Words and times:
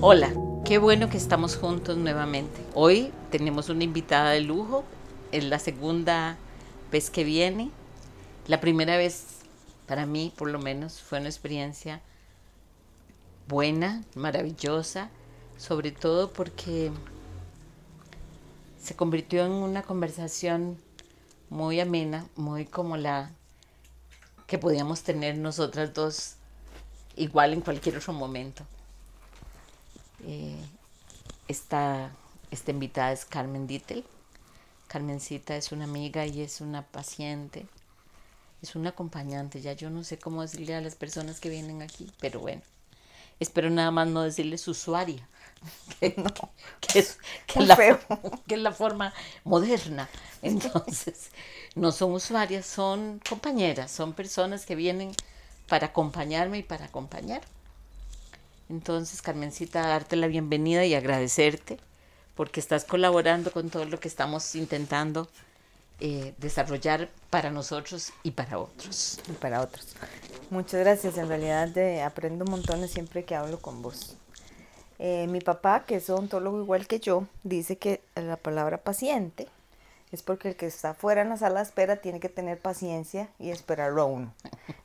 Hola, 0.00 0.32
qué 0.64 0.78
bueno 0.78 1.10
que 1.10 1.16
estamos 1.16 1.56
juntos 1.56 1.96
nuevamente. 1.96 2.64
Hoy 2.72 3.12
tenemos 3.32 3.68
una 3.68 3.82
invitada 3.82 4.30
de 4.30 4.40
lujo, 4.40 4.84
es 5.32 5.42
la 5.42 5.58
segunda 5.58 6.36
vez 6.92 7.10
que 7.10 7.24
viene. 7.24 7.72
La 8.46 8.60
primera 8.60 8.96
vez, 8.96 9.40
para 9.88 10.06
mí 10.06 10.32
por 10.36 10.50
lo 10.50 10.60
menos, 10.60 11.00
fue 11.00 11.18
una 11.18 11.28
experiencia 11.28 12.00
buena, 13.48 14.04
maravillosa, 14.14 15.10
sobre 15.56 15.90
todo 15.90 16.32
porque 16.32 16.92
se 18.80 18.94
convirtió 18.94 19.44
en 19.46 19.50
una 19.50 19.82
conversación 19.82 20.78
muy 21.50 21.80
amena, 21.80 22.24
muy 22.36 22.66
como 22.66 22.96
la 22.96 23.32
que 24.46 24.58
podíamos 24.58 25.02
tener 25.02 25.36
nosotras 25.36 25.92
dos 25.92 26.36
igual 27.16 27.52
en 27.52 27.62
cualquier 27.62 27.96
otro 27.96 28.12
momento. 28.12 28.64
Eh, 30.24 30.56
esta, 31.48 32.10
esta 32.50 32.70
invitada 32.70 33.12
es 33.12 33.24
Carmen 33.24 33.66
Dittel. 33.66 34.04
Carmencita 34.88 35.56
es 35.56 35.72
una 35.72 35.84
amiga 35.84 36.26
y 36.26 36.40
es 36.40 36.60
una 36.62 36.82
paciente, 36.82 37.66
es 38.62 38.74
una 38.74 38.90
acompañante. 38.90 39.60
Ya 39.60 39.72
yo 39.74 39.90
no 39.90 40.02
sé 40.04 40.18
cómo 40.18 40.42
decirle 40.42 40.74
a 40.74 40.80
las 40.80 40.94
personas 40.94 41.40
que 41.40 41.50
vienen 41.50 41.82
aquí, 41.82 42.10
pero 42.20 42.40
bueno, 42.40 42.62
espero 43.40 43.70
nada 43.70 43.90
más 43.90 44.08
no 44.08 44.22
decirles 44.22 44.66
usuaria, 44.68 45.28
que, 46.00 46.14
no, 46.16 46.32
que, 46.80 47.00
es, 47.00 47.18
que, 47.46 47.60
la, 47.60 47.76
que 48.46 48.54
es 48.54 48.60
la 48.60 48.72
forma 48.72 49.12
moderna. 49.44 50.08
Entonces, 50.42 51.30
no 51.74 51.92
son 51.92 52.12
usuarias, 52.12 52.66
son 52.66 53.20
compañeras, 53.28 53.90
son 53.90 54.14
personas 54.14 54.66
que 54.66 54.74
vienen 54.74 55.12
para 55.68 55.88
acompañarme 55.88 56.58
y 56.58 56.62
para 56.62 56.86
acompañar. 56.86 57.42
Entonces, 58.68 59.22
Carmencita, 59.22 59.86
darte 59.86 60.16
la 60.16 60.26
bienvenida 60.26 60.84
y 60.84 60.94
agradecerte 60.94 61.78
porque 62.34 62.60
estás 62.60 62.84
colaborando 62.84 63.50
con 63.50 63.70
todo 63.70 63.84
lo 63.84 63.98
que 63.98 64.08
estamos 64.08 64.54
intentando 64.54 65.28
eh, 66.00 66.34
desarrollar 66.38 67.08
para 67.30 67.50
nosotros 67.50 68.12
y 68.22 68.30
para 68.30 68.58
otros. 68.58 69.18
Y 69.28 69.32
para 69.32 69.60
otros. 69.60 69.96
Muchas 70.50 70.80
gracias. 70.80 71.18
En 71.18 71.28
realidad 71.28 71.68
de, 71.68 72.02
aprendo 72.02 72.44
montón 72.44 72.86
siempre 72.86 73.24
que 73.24 73.34
hablo 73.34 73.58
con 73.58 73.82
vos. 73.82 74.16
Eh, 75.00 75.26
mi 75.28 75.40
papá, 75.40 75.84
que 75.84 75.96
es 75.96 76.08
odontólogo 76.10 76.62
igual 76.62 76.86
que 76.86 77.00
yo, 77.00 77.26
dice 77.42 77.78
que 77.78 78.02
la 78.14 78.36
palabra 78.36 78.78
paciente 78.78 79.48
es 80.12 80.22
porque 80.22 80.50
el 80.50 80.56
que 80.56 80.66
está 80.66 80.94
fuera 80.94 81.22
en 81.22 81.28
la 81.28 81.36
sala 81.36 81.60
de 81.60 81.64
espera 81.64 81.96
tiene 81.96 82.20
que 82.20 82.28
tener 82.28 82.58
paciencia 82.60 83.28
y 83.38 83.50
esperarlo 83.50 84.02
a 84.02 84.06
uno. 84.06 84.34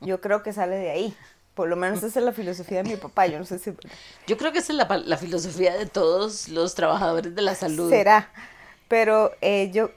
Yo 0.00 0.20
creo 0.20 0.42
que 0.42 0.52
sale 0.52 0.76
de 0.76 0.90
ahí. 0.90 1.16
Por 1.54 1.68
lo 1.68 1.76
menos 1.76 2.02
esa 2.02 2.18
es 2.18 2.24
la 2.24 2.32
filosofía 2.32 2.82
de 2.82 2.90
mi 2.90 2.96
papá, 2.96 3.26
yo 3.26 3.38
no 3.38 3.44
sé 3.44 3.58
si... 3.58 3.72
Yo 4.26 4.36
creo 4.36 4.52
que 4.52 4.58
esa 4.58 4.72
es 4.72 4.78
la, 4.78 4.98
la 4.98 5.16
filosofía 5.16 5.74
de 5.76 5.86
todos 5.86 6.48
los 6.48 6.74
trabajadores 6.74 7.34
de 7.34 7.42
la 7.42 7.54
salud. 7.54 7.88
Será, 7.90 8.30
pero 8.88 9.32
eh, 9.40 9.70
yo 9.72 9.90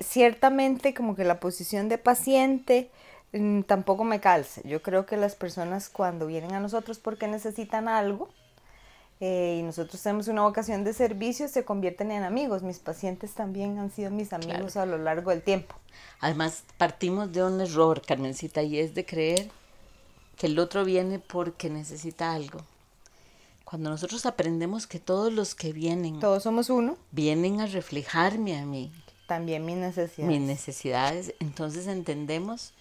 ciertamente 0.00 0.92
como 0.92 1.16
que 1.16 1.24
la 1.24 1.40
posición 1.40 1.88
de 1.88 1.98
paciente 1.98 2.90
mm, 3.32 3.62
tampoco 3.62 4.04
me 4.04 4.20
calce. 4.20 4.62
Yo 4.64 4.82
creo 4.82 5.06
que 5.06 5.16
las 5.16 5.34
personas 5.34 5.88
cuando 5.88 6.26
vienen 6.26 6.52
a 6.52 6.60
nosotros 6.60 6.98
porque 6.98 7.28
necesitan 7.28 7.88
algo 7.88 8.28
eh, 9.20 9.58
y 9.60 9.62
nosotros 9.62 10.02
tenemos 10.02 10.28
una 10.28 10.42
vocación 10.42 10.84
de 10.84 10.92
servicio, 10.92 11.48
se 11.48 11.64
convierten 11.64 12.10
en 12.10 12.24
amigos. 12.24 12.62
Mis 12.62 12.78
pacientes 12.78 13.32
también 13.34 13.78
han 13.78 13.90
sido 13.90 14.10
mis 14.10 14.32
amigos 14.32 14.76
a 14.76 14.84
lo 14.84 14.98
largo 14.98 15.30
del 15.30 15.42
tiempo. 15.42 15.76
Además, 16.20 16.64
partimos 16.76 17.32
de 17.32 17.42
un 17.42 17.60
error, 17.60 18.02
Carmencita, 18.02 18.62
y 18.62 18.78
es 18.78 18.94
de 18.94 19.06
creer 19.06 19.50
que 20.36 20.46
el 20.46 20.58
otro 20.58 20.84
viene 20.84 21.18
porque 21.18 21.70
necesita 21.70 22.32
algo. 22.32 22.60
Cuando 23.64 23.90
nosotros 23.90 24.26
aprendemos 24.26 24.86
que 24.86 25.00
todos 25.00 25.32
los 25.32 25.54
que 25.54 25.72
vienen, 25.72 26.20
todos 26.20 26.42
somos 26.42 26.70
uno, 26.70 26.98
vienen 27.10 27.60
a 27.60 27.66
reflejarme 27.66 28.58
a 28.58 28.64
mí. 28.66 28.92
También 29.26 29.64
mis 29.64 29.76
necesidades. 29.76 30.32
Mis 30.32 30.46
necesidades, 30.46 31.34
entonces 31.40 31.86
entendemos 31.86 32.74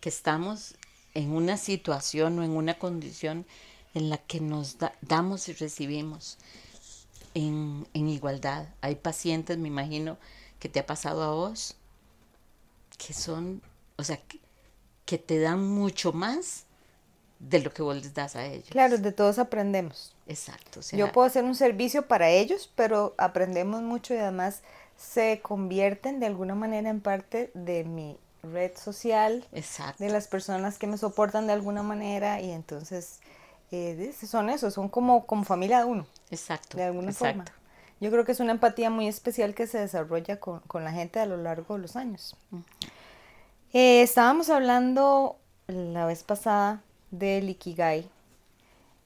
que 0.00 0.08
estamos 0.08 0.74
en 1.14 1.30
una 1.30 1.56
situación 1.56 2.38
o 2.38 2.42
en 2.42 2.50
una 2.50 2.78
condición 2.78 3.46
en 3.94 4.10
la 4.10 4.18
que 4.18 4.40
nos 4.40 4.76
damos 5.00 5.48
y 5.48 5.52
recibimos 5.52 6.36
en, 7.34 7.86
en 7.94 8.08
igualdad. 8.08 8.66
Hay 8.80 8.96
pacientes, 8.96 9.56
me 9.56 9.68
imagino, 9.68 10.18
que 10.58 10.68
te 10.68 10.80
ha 10.80 10.86
pasado 10.86 11.22
a 11.22 11.30
vos, 11.30 11.76
que 12.98 13.12
son, 13.12 13.62
o 13.96 14.04
sea, 14.04 14.16
que, 14.16 14.40
que 15.04 15.18
te 15.18 15.38
dan 15.38 15.64
mucho 15.64 16.12
más 16.12 16.64
de 17.48 17.60
lo 17.60 17.72
que 17.72 17.82
vos 17.82 17.96
les 17.96 18.14
das 18.14 18.36
a 18.36 18.46
ellos. 18.46 18.68
Claro, 18.70 18.98
de 18.98 19.12
todos 19.12 19.38
aprendemos. 19.38 20.14
Exacto. 20.26 20.80
Yo 20.92 21.12
puedo 21.12 21.26
hacer 21.26 21.44
un 21.44 21.54
servicio 21.54 22.06
para 22.08 22.30
ellos, 22.30 22.70
pero 22.74 23.14
aprendemos 23.18 23.82
mucho 23.82 24.14
y 24.14 24.18
además 24.18 24.62
se 24.96 25.40
convierten 25.42 26.20
de 26.20 26.26
alguna 26.26 26.54
manera 26.54 26.88
en 26.88 27.00
parte 27.00 27.50
de 27.54 27.84
mi 27.84 28.16
red 28.42 28.72
social, 28.76 29.46
Exacto. 29.52 30.02
de 30.02 30.10
las 30.10 30.26
personas 30.28 30.78
que 30.78 30.86
me 30.86 30.98
soportan 30.98 31.46
de 31.46 31.52
alguna 31.52 31.82
manera 31.82 32.40
y 32.40 32.50
entonces 32.50 33.20
eh, 33.70 34.14
son 34.26 34.50
eso, 34.50 34.70
son 34.70 34.88
como, 34.88 35.26
como 35.26 35.44
familia 35.44 35.78
de 35.78 35.84
uno. 35.84 36.06
Exacto. 36.30 36.76
De 36.76 36.84
alguna 36.84 37.10
exacto. 37.10 37.44
forma. 37.44 37.58
Yo 38.00 38.10
creo 38.10 38.24
que 38.24 38.32
es 38.32 38.40
una 38.40 38.52
empatía 38.52 38.90
muy 38.90 39.06
especial 39.08 39.54
que 39.54 39.66
se 39.66 39.78
desarrolla 39.78 40.40
con, 40.40 40.60
con 40.60 40.84
la 40.84 40.92
gente 40.92 41.20
a 41.20 41.26
lo 41.26 41.36
largo 41.36 41.74
de 41.74 41.80
los 41.80 41.96
años. 41.96 42.36
eh, 43.72 44.02
estábamos 44.02 44.50
hablando 44.50 45.36
la 45.66 46.06
vez 46.06 46.22
pasada 46.22 46.82
del 47.18 47.50
Ikigai 47.50 48.08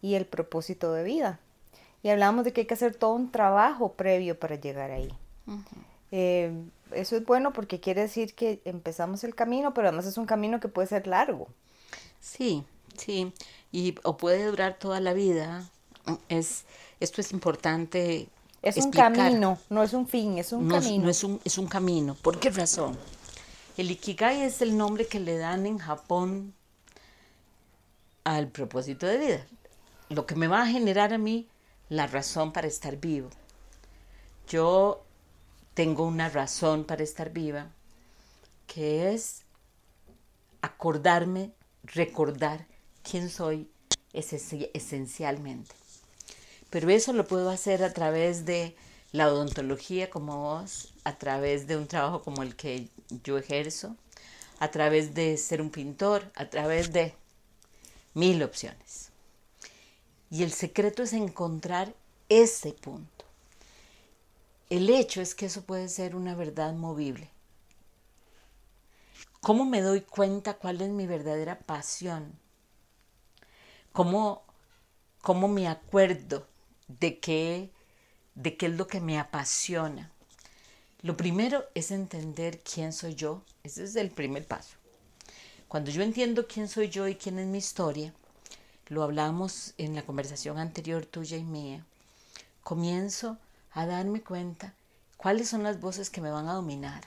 y 0.03 0.15
el 0.15 0.27
propósito 0.27 0.93
de 0.93 1.05
vida. 1.05 1.41
Y 2.03 2.11
hablamos 2.11 2.45
de 2.45 2.53
que 2.53 2.63
hay 2.63 2.67
que 2.67 2.75
hacer 2.75 2.95
todo 2.95 3.13
un 3.13 3.31
trabajo 3.31 3.93
previo 3.93 4.39
para 4.39 4.57
llegar 4.57 4.91
ahí. 4.91 5.13
eh, 6.11 6.53
eso 6.93 7.17
es 7.17 7.25
bueno 7.25 7.53
porque 7.53 7.81
quiere 7.81 8.03
decir 8.03 8.35
que 8.35 8.61
empezamos 8.65 9.25
el 9.25 9.35
camino, 9.35 9.75
pero 9.75 9.89
además 9.89 10.07
es 10.07 10.17
un 10.17 10.27
camino 10.27 10.61
que 10.61 10.69
puede 10.69 10.89
ser 10.89 11.07
largo. 11.07 11.49
Sí, 12.21 12.65
sí, 12.97 13.33
y 13.73 13.95
o 14.05 14.17
puede 14.17 14.47
durar 14.47 14.79
toda 14.79 15.01
la 15.01 15.13
vida. 15.13 15.69
Es, 16.29 16.65
esto 17.01 17.21
es 17.21 17.33
importante. 17.33 18.29
Es 18.63 18.77
explicar. 18.77 19.13
un 19.13 19.19
camino, 19.19 19.59
no 19.69 19.83
es 19.83 19.93
un 19.93 20.09
fin, 20.09 20.39
es 20.39 20.53
un 20.53 20.69
no, 20.69 20.77
camino. 20.77 21.05
No 21.05 21.11
es 21.11 21.23
un, 21.25 21.41
es 21.45 21.59
un 21.59 21.67
camino. 21.67 22.15
¿Por 22.15 22.41
qué 22.41 22.51
razón? 22.51 22.97
El 23.77 23.91
Ikigai 23.91 24.43
es 24.43 24.63
el 24.63 24.77
nombre 24.77 25.07
que 25.07 25.21
le 25.21 25.37
dan 25.37 25.67
en 25.67 25.79
Japón 25.79 26.55
al 28.37 28.49
propósito 28.49 29.07
de 29.07 29.19
vida. 29.19 29.47
Lo 30.11 30.27
que 30.27 30.35
me 30.35 30.49
va 30.49 30.63
a 30.63 30.67
generar 30.67 31.13
a 31.13 31.19
mí 31.19 31.49
la 31.89 32.07
razón 32.07 32.53
para 32.53 32.67
estar 32.67 32.97
vivo. 32.97 33.31
Yo 34.49 35.05
tengo 35.75 36.05
una 36.05 36.29
razón 36.29 36.85
para 36.85 37.03
estar 37.03 37.31
viva, 37.31 37.71
que 38.67 39.13
es 39.13 39.45
acordarme, 40.61 41.53
recordar 41.85 42.67
quién 43.03 43.31
soy 43.31 43.71
esencialmente. 44.13 45.75
Pero 46.71 46.91
eso 46.91 47.13
lo 47.13 47.27
puedo 47.27 47.49
hacer 47.51 47.83
a 47.83 47.93
través 47.93 48.45
de 48.45 48.77
la 49.13 49.29
odontología 49.29 50.11
como 50.11 50.37
vos, 50.39 50.93
a 51.05 51.17
través 51.17 51.67
de 51.67 51.77
un 51.77 51.87
trabajo 51.87 52.23
como 52.23 52.43
el 52.43 52.57
que 52.57 52.89
yo 53.25 53.39
ejerzo, 53.39 53.97
a 54.59 54.71
través 54.71 55.15
de 55.15 55.37
ser 55.39 55.63
un 55.63 55.71
pintor, 55.71 56.31
a 56.35 56.51
través 56.51 56.93
de 56.93 57.15
mil 58.19 58.43
opciones. 58.43 59.13
Y 60.29 60.43
el 60.43 60.53
secreto 60.53 61.05
es 61.05 61.13
encontrar 61.13 61.95
ese 62.29 62.73
punto. 62.73 63.25
El 64.69 64.91
hecho 64.91 65.23
es 65.23 65.35
que 65.37 65.47
eso 65.47 65.63
puede 65.63 65.89
ser 65.89 66.17
una 66.17 66.35
verdad 66.35 66.75
movible. 66.75 67.31
¿Cómo 69.41 69.65
me 69.65 69.81
doy 69.81 70.01
cuenta 70.01 70.55
cuál 70.55 70.81
es 70.81 70.91
mi 70.91 71.07
verdadera 71.07 71.61
pasión? 71.61 72.37
¿Cómo, 73.93 74.43
cómo 75.23 75.47
me 75.47 75.69
acuerdo 75.69 76.47
de 76.89 77.21
qué, 77.21 77.71
de 78.35 78.57
qué 78.57 78.67
es 78.67 78.73
lo 78.73 78.89
que 78.89 79.01
me 79.01 79.19
apasiona? 79.19 80.11
Lo 81.03 81.17
primero 81.17 81.65
es 81.75 81.93
entender 81.93 82.63
quién 82.63 82.93
soy 82.93 83.15
yo. 83.15 83.45
Ese 83.63 83.85
es 83.85 83.95
el 83.95 84.11
primer 84.11 84.45
paso. 84.45 84.78
Cuando 85.69 85.91
yo 85.91 86.03
entiendo 86.03 86.47
quién 86.47 86.67
soy 86.67 86.89
yo 86.89 87.07
y 87.07 87.15
quién 87.15 87.39
es 87.39 87.47
mi 87.47 87.59
historia, 87.59 88.15
lo 88.89 89.03
hablamos 89.03 89.75
en 89.77 89.95
la 89.95 90.03
conversación 90.03 90.57
anterior 90.57 91.05
tuya 91.05 91.37
y 91.37 91.45
mía, 91.45 91.85
comienzo 92.63 93.37
a 93.73 93.85
darme 93.85 94.23
cuenta 94.23 94.73
cuáles 95.19 95.51
son 95.51 95.63
las 95.63 95.79
voces 95.79 96.09
que 96.09 96.23
me 96.23 96.31
van 96.31 96.49
a 96.49 96.55
dominar. 96.55 97.07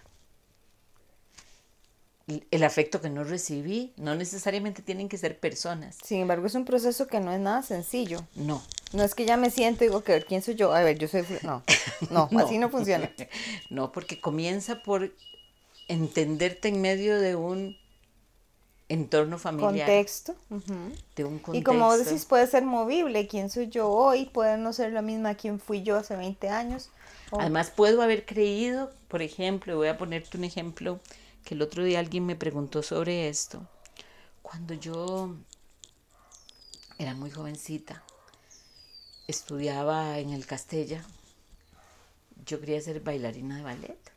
El 2.52 2.64
afecto 2.64 3.02
que 3.02 3.10
no 3.10 3.24
recibí 3.24 3.94
no 3.98 4.14
necesariamente 4.16 4.84
tienen 4.84 5.10
que 5.10 5.18
ser 5.18 5.40
personas. 5.40 5.98
Sin 6.04 6.22
embargo, 6.22 6.46
es 6.46 6.54
un 6.54 6.64
proceso 6.64 7.08
que 7.08 7.20
no 7.20 7.34
es 7.34 7.40
nada 7.40 7.64
sencillo. 7.64 8.26
No. 8.36 8.62
No 8.94 9.04
es 9.04 9.16
que 9.16 9.26
ya 9.26 9.38
me 9.38 9.50
siento 9.50 9.84
y 9.84 9.88
digo, 9.88 10.04
que 10.04 10.22
¿quién 10.22 10.44
soy 10.44 10.54
yo? 10.56 10.72
A 10.72 10.82
ver, 10.84 11.00
yo 11.00 11.08
soy... 11.08 11.26
No, 11.42 11.64
no, 12.12 12.30
no. 12.32 12.40
así 12.40 12.60
no 12.60 12.70
funciona. 12.70 13.12
No, 13.70 13.92
porque 13.92 14.22
comienza 14.22 14.84
por 14.84 15.12
entenderte 15.88 16.68
en 16.68 16.80
medio 16.80 17.20
de 17.20 17.36
un 17.36 17.81
entorno 18.92 19.38
familiar. 19.38 19.88
Contexto. 19.88 20.36
De 21.16 21.24
un 21.24 21.40
contexto. 21.40 21.56
Y 21.56 21.64
como 21.64 21.86
vos 21.86 22.04
decís, 22.04 22.26
puede 22.26 22.46
ser 22.48 22.66
movible. 22.66 23.28
¿Quién 23.28 23.50
soy 23.50 23.70
yo 23.70 23.90
hoy? 23.90 24.26
Puede 24.26 24.58
no 24.58 24.74
ser 24.74 24.92
la 24.92 25.02
misma 25.02 25.36
quien 25.36 25.60
fui 25.60 25.82
yo 25.82 25.96
hace 25.98 26.16
20 26.16 26.50
años. 26.50 26.90
Además, 27.32 27.72
puedo 27.72 28.02
haber 28.02 28.26
creído, 28.26 28.92
por 29.08 29.22
ejemplo, 29.22 29.78
voy 29.78 29.88
a 29.88 29.98
ponerte 29.98 30.38
un 30.38 30.44
ejemplo, 30.44 31.00
que 31.46 31.56
el 31.56 31.62
otro 31.62 31.84
día 31.84 32.00
alguien 32.00 32.26
me 32.26 32.36
preguntó 32.36 32.84
sobre 32.84 33.30
esto. 33.30 33.66
Cuando 34.42 34.74
yo 34.74 35.36
era 36.98 37.14
muy 37.16 37.32
jovencita, 37.32 38.04
estudiaba 39.28 40.20
en 40.20 40.32
el 40.32 40.46
Castella, 40.46 41.06
yo 42.46 42.60
quería 42.60 42.82
ser 42.82 43.00
bailarina 43.00 43.56
de 43.56 43.64
ballet. 43.64 44.12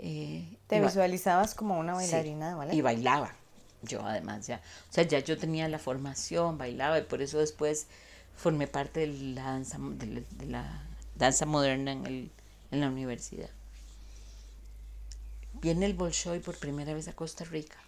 Eh, 0.00 0.56
¿Te 0.68 0.80
visualizabas 0.80 1.54
como 1.54 1.78
una 1.78 1.94
bailarina? 1.94 2.56
Y 2.72 2.80
bailaba, 2.80 3.34
yo 3.82 4.04
además 4.04 4.46
ya. 4.46 4.62
O 4.90 4.92
sea, 4.92 5.04
ya 5.04 5.18
yo 5.18 5.36
tenía 5.36 5.68
la 5.68 5.78
formación, 5.78 6.56
bailaba 6.56 6.98
y 6.98 7.02
por 7.02 7.20
eso 7.20 7.38
después 7.38 7.88
formé 8.36 8.68
parte 8.68 9.00
de 9.00 9.08
la 9.08 9.42
danza, 9.42 9.78
de 9.80 10.46
la, 10.46 10.82
danza 11.16 11.46
moderna 11.46 11.92
en, 11.92 12.06
el, 12.06 12.30
en 12.70 12.80
la 12.80 12.88
universidad. 12.88 13.50
Viene 15.54 15.86
el 15.86 15.94
Bolshoi 15.94 16.38
por 16.38 16.56
primera 16.56 16.94
vez 16.94 17.08
a 17.08 17.12
Costa 17.12 17.44
Rica 17.44 17.78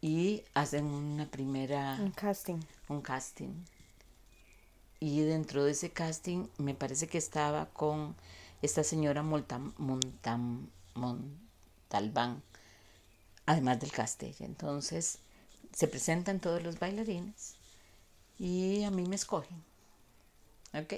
y 0.00 0.44
hacen 0.54 0.84
una 0.86 1.28
primera... 1.28 1.96
Un 2.00 2.12
casting. 2.12 2.60
Un 2.88 3.02
casting. 3.02 3.64
Y 5.00 5.22
dentro 5.22 5.64
de 5.64 5.72
ese 5.72 5.90
casting 5.90 6.46
me 6.58 6.74
parece 6.74 7.08
que 7.08 7.18
estaba 7.18 7.66
con 7.66 8.14
esta 8.62 8.84
señora 8.84 9.22
Montam, 9.22 9.72
Montalbán, 10.94 12.42
además 13.46 13.80
del 13.80 13.92
Castella. 13.92 14.46
Entonces 14.46 15.18
se 15.72 15.88
presentan 15.88 16.40
todos 16.40 16.62
los 16.62 16.78
bailarines 16.78 17.54
y 18.38 18.84
a 18.84 18.90
mí 18.90 19.04
me 19.06 19.16
escogen. 19.16 19.62
¿Ok? 20.74 20.94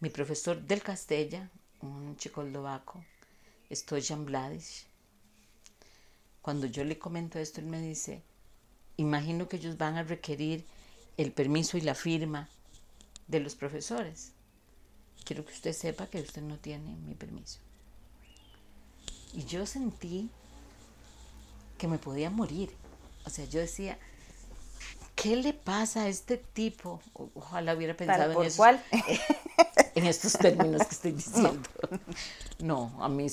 Mi 0.00 0.10
profesor 0.10 0.60
del 0.60 0.82
Castella, 0.82 1.50
un 1.82 2.16
checoslovaco, 2.16 3.04
Stojan 3.70 4.24
Bladic, 4.24 4.86
cuando 6.40 6.66
yo 6.66 6.84
le 6.84 6.98
comento 6.98 7.38
esto, 7.38 7.60
él 7.60 7.66
me 7.66 7.80
dice, 7.80 8.22
imagino 8.96 9.48
que 9.48 9.56
ellos 9.56 9.76
van 9.76 9.96
a 9.96 10.02
requerir 10.02 10.64
el 11.16 11.32
permiso 11.32 11.76
y 11.76 11.82
la 11.82 11.94
firma 11.94 12.48
de 13.26 13.40
los 13.40 13.54
profesores. 13.54 14.32
Quiero 15.28 15.44
que 15.44 15.52
usted 15.52 15.74
sepa 15.74 16.06
que 16.06 16.22
usted 16.22 16.40
no 16.40 16.56
tiene 16.56 16.96
mi 17.06 17.14
permiso. 17.14 17.58
Y 19.34 19.44
yo 19.44 19.66
sentí 19.66 20.30
que 21.76 21.86
me 21.86 21.98
podía 21.98 22.30
morir. 22.30 22.74
O 23.26 23.28
sea, 23.28 23.44
yo 23.44 23.60
decía, 23.60 23.98
¿qué 25.14 25.36
le 25.36 25.52
pasa 25.52 26.04
a 26.04 26.08
este 26.08 26.38
tipo? 26.38 27.02
Ojalá 27.34 27.74
hubiera 27.74 27.94
pensado 27.94 28.42
en, 28.42 28.80
en 29.96 30.06
estos 30.06 30.32
términos 30.32 30.86
que 30.86 30.94
estoy 30.94 31.12
diciendo. 31.22 31.68
No, 32.58 32.96
a 32.98 33.10
mí 33.10 33.26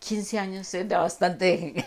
15 0.00 0.38
años 0.40 0.74
era 0.74 0.98
bastante 0.98 1.86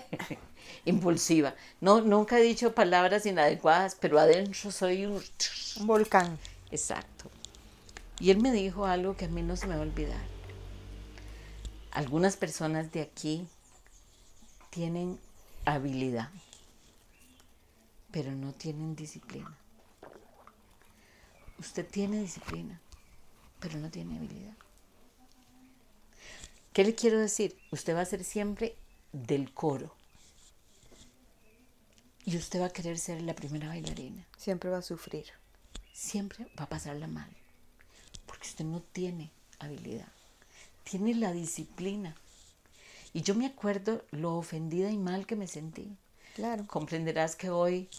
impulsiva. 0.86 1.56
No, 1.82 2.00
nunca 2.00 2.40
he 2.40 2.42
dicho 2.42 2.74
palabras 2.74 3.26
inadecuadas, 3.26 3.98
pero 4.00 4.18
adentro 4.18 4.72
soy 4.72 5.06
un, 5.06 5.22
un 5.82 5.88
volcán. 5.88 6.40
Exacto. 6.72 7.30
Y 8.20 8.32
él 8.32 8.42
me 8.42 8.52
dijo 8.52 8.86
algo 8.86 9.18
que 9.18 9.26
a 9.26 9.30
mí 9.30 9.42
no 9.42 9.56
se 9.56 9.68
me 9.68 9.76
va 9.76 9.82
a 9.82 9.86
olvidar. 9.86 10.26
Algunas 11.92 12.38
personas 12.38 12.92
de 12.92 13.02
aquí 13.02 13.48
tienen 14.70 15.20
habilidad, 15.66 16.30
pero 18.12 18.32
no 18.32 18.54
tienen 18.54 18.96
disciplina. 18.96 19.56
Usted 21.58 21.88
tiene 21.88 22.20
disciplina, 22.20 22.80
pero 23.60 23.80
no 23.80 23.90
tiene 23.90 24.18
habilidad. 24.18 24.56
¿Qué 26.74 26.84
le 26.84 26.94
quiero 26.94 27.20
decir? 27.20 27.58
Usted 27.72 27.96
va 27.96 28.02
a 28.02 28.06
ser 28.06 28.26
siempre 28.26 28.76
del 29.14 29.54
coro. 29.54 29.96
Y 32.26 32.36
usted 32.36 32.60
va 32.60 32.66
a 32.66 32.74
querer 32.74 32.98
ser 32.98 33.22
la 33.22 33.36
primera 33.36 33.70
bailarina. 33.70 34.26
Siempre 34.38 34.70
va 34.70 34.80
a 34.80 34.82
sufrir. 34.82 35.26
Siempre 35.94 36.46
va 36.60 36.66
a 36.66 36.70
pasarla 36.70 37.08
mal. 37.08 37.30
Porque 38.46 38.64
usted 38.64 38.66
no 38.66 38.82
tiene 38.92 39.32
habilidad. 39.58 40.08
Tiene 40.84 41.16
la 41.16 41.32
disciplina. 41.32 42.16
Y 43.12 43.24
yo 43.24 43.34
me 43.34 43.48
acuerdo 43.48 44.04
lo 44.12 44.36
ofendida 44.36 44.92
y 44.92 44.98
mal 44.98 45.26
que 45.26 45.36
me 45.36 45.48
sentí. 45.48 45.98
Claro. 46.36 46.66
Comprenderás 46.68 47.36
que 47.36 47.50
hoy 47.50 47.90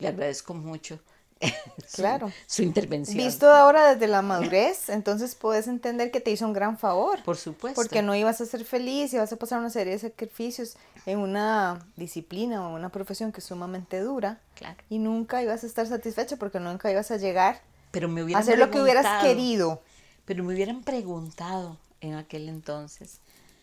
le 0.00 0.08
agradezco 0.08 0.54
mucho 0.54 0.98
su, 1.86 1.96
claro. 1.96 2.32
su 2.46 2.62
intervención. 2.62 3.18
Visto 3.18 3.48
ahora 3.48 3.94
desde 3.94 4.08
la 4.08 4.22
madurez, 4.22 4.88
entonces 4.88 5.36
puedes 5.36 5.68
entender 5.68 6.10
que 6.10 6.20
te 6.20 6.32
hizo 6.32 6.44
un 6.44 6.54
gran 6.54 6.76
favor. 6.76 7.22
Por 7.22 7.36
supuesto. 7.36 7.80
Porque 7.80 8.02
no 8.02 8.16
ibas 8.16 8.40
a 8.40 8.46
ser 8.46 8.64
feliz 8.64 9.14
y 9.14 9.18
vas 9.18 9.32
a 9.32 9.36
pasar 9.36 9.60
una 9.60 9.70
serie 9.70 9.92
de 9.92 10.00
sacrificios 10.00 10.76
en 11.06 11.20
una 11.20 11.86
disciplina 11.94 12.66
o 12.66 12.74
una 12.74 12.88
profesión 12.88 13.30
que 13.30 13.38
es 13.38 13.46
sumamente 13.46 14.00
dura. 14.00 14.40
Claro. 14.56 14.76
Y 14.88 14.98
nunca 14.98 15.40
ibas 15.40 15.62
a 15.62 15.68
estar 15.68 15.86
satisfecho 15.86 16.36
porque 16.36 16.58
nunca 16.58 16.90
ibas 16.90 17.12
a 17.12 17.16
llegar 17.16 17.62
Pero 17.94 18.08
me 18.08 18.34
hacer 18.34 18.58
lo 18.58 18.70
que 18.70 18.80
hubieras 18.80 19.22
querido. 19.22 19.82
Pero 20.26 20.44
me 20.44 20.54
hubieran 20.54 20.82
preguntado 20.82 21.78
en 22.00 22.14
aquel 22.14 22.48
entonces 22.48 23.20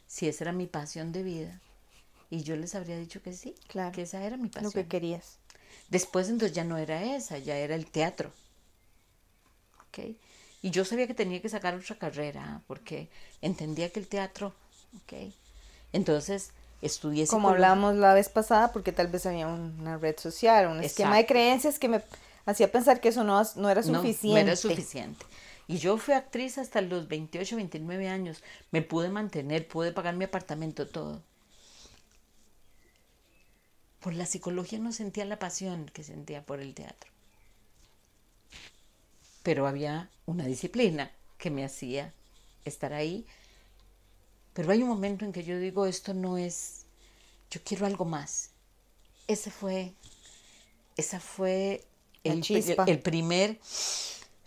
si 0.07 0.27
esa 0.27 0.45
era 0.45 0.51
mi 0.51 0.67
pasión 0.67 1.11
de 1.11 1.23
vida. 1.23 1.59
Y 2.29 2.43
yo 2.43 2.55
les 2.55 2.75
habría 2.75 2.97
dicho 2.97 3.21
que 3.21 3.33
sí, 3.33 3.55
claro. 3.67 3.91
que 3.91 4.03
esa 4.03 4.23
era 4.23 4.37
mi 4.37 4.47
pasión. 4.47 4.65
Lo 4.65 4.71
que 4.71 4.87
querías. 4.87 5.37
Después 5.89 6.29
entonces 6.29 6.55
ya 6.55 6.63
no 6.63 6.77
era 6.77 7.15
esa, 7.15 7.37
ya 7.37 7.57
era 7.57 7.75
el 7.75 7.85
teatro. 7.85 8.31
Y 10.61 10.69
yo 10.69 10.85
sabía 10.85 11.07
que 11.07 11.13
tenía 11.13 11.41
que 11.41 11.49
sacar 11.49 11.75
otra 11.75 11.95
carrera 11.95 12.61
porque 12.67 13.09
entendía 13.41 13.89
que 13.89 13.99
el 13.99 14.07
teatro, 14.07 14.53
¿ok? 14.97 15.33
Entonces 15.91 16.51
estudié 16.81 17.27
Como 17.27 17.49
hablamos 17.49 17.95
la 17.95 18.13
vez 18.13 18.29
pasada, 18.29 18.71
porque 18.71 18.91
tal 18.91 19.07
vez 19.07 19.25
había 19.25 19.47
una 19.47 19.97
red 19.97 20.17
social, 20.17 20.67
un 20.67 20.83
esquema 20.83 21.17
de 21.17 21.25
creencias 21.25 21.79
que 21.79 21.87
me 21.87 22.01
hacía 22.45 22.71
pensar 22.71 23.01
que 23.01 23.09
eso 23.09 23.23
no, 23.23 23.41
no 23.55 23.69
era 23.69 23.83
suficiente. 23.83 24.27
No, 24.27 24.33
no 24.33 24.37
era 24.39 24.55
suficiente. 24.55 25.25
Y 25.67 25.77
yo 25.77 25.97
fui 25.97 26.13
actriz 26.13 26.57
hasta 26.57 26.81
los 26.81 27.07
28, 27.07 27.55
29 27.55 28.09
años. 28.09 28.43
Me 28.71 28.81
pude 28.81 29.09
mantener, 29.09 29.67
pude 29.67 29.91
pagar 29.91 30.15
mi 30.15 30.25
apartamento, 30.25 30.87
todo 30.87 31.21
por 34.01 34.15
la 34.15 34.25
psicología 34.25 34.79
no 34.79 34.91
sentía 34.91 35.25
la 35.25 35.39
pasión 35.39 35.85
que 35.85 36.03
sentía 36.03 36.43
por 36.43 36.59
el 36.59 36.73
teatro. 36.73 37.09
Pero 39.43 39.67
había 39.67 40.09
una 40.25 40.45
disciplina 40.45 41.11
que 41.37 41.51
me 41.51 41.63
hacía 41.63 42.13
estar 42.65 42.93
ahí. 42.93 43.25
Pero 44.53 44.71
hay 44.71 44.81
un 44.81 44.89
momento 44.89 45.23
en 45.23 45.31
que 45.31 45.43
yo 45.43 45.57
digo, 45.59 45.85
esto 45.85 46.13
no 46.15 46.37
es, 46.37 46.85
yo 47.51 47.61
quiero 47.63 47.85
algo 47.85 48.05
más. 48.05 48.49
Ese 49.27 49.51
fue, 49.51 49.93
esa 50.97 51.19
fue 51.19 51.85
el, 52.23 52.43
el 52.85 52.99
primer, 52.99 53.59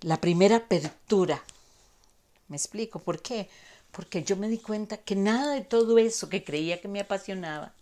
la 0.02 0.20
primera 0.20 0.56
apertura. 0.56 1.42
¿Me 2.48 2.56
explico? 2.56 2.98
¿Por 3.00 3.20
qué? 3.22 3.48
Porque 3.90 4.22
yo 4.22 4.36
me 4.36 4.48
di 4.48 4.58
cuenta 4.58 4.98
que 4.98 5.16
nada 5.16 5.54
de 5.54 5.62
todo 5.62 5.98
eso 5.98 6.28
que 6.28 6.44
creía 6.44 6.80
que 6.80 6.88
me 6.88 7.00
apasionaba 7.00 7.72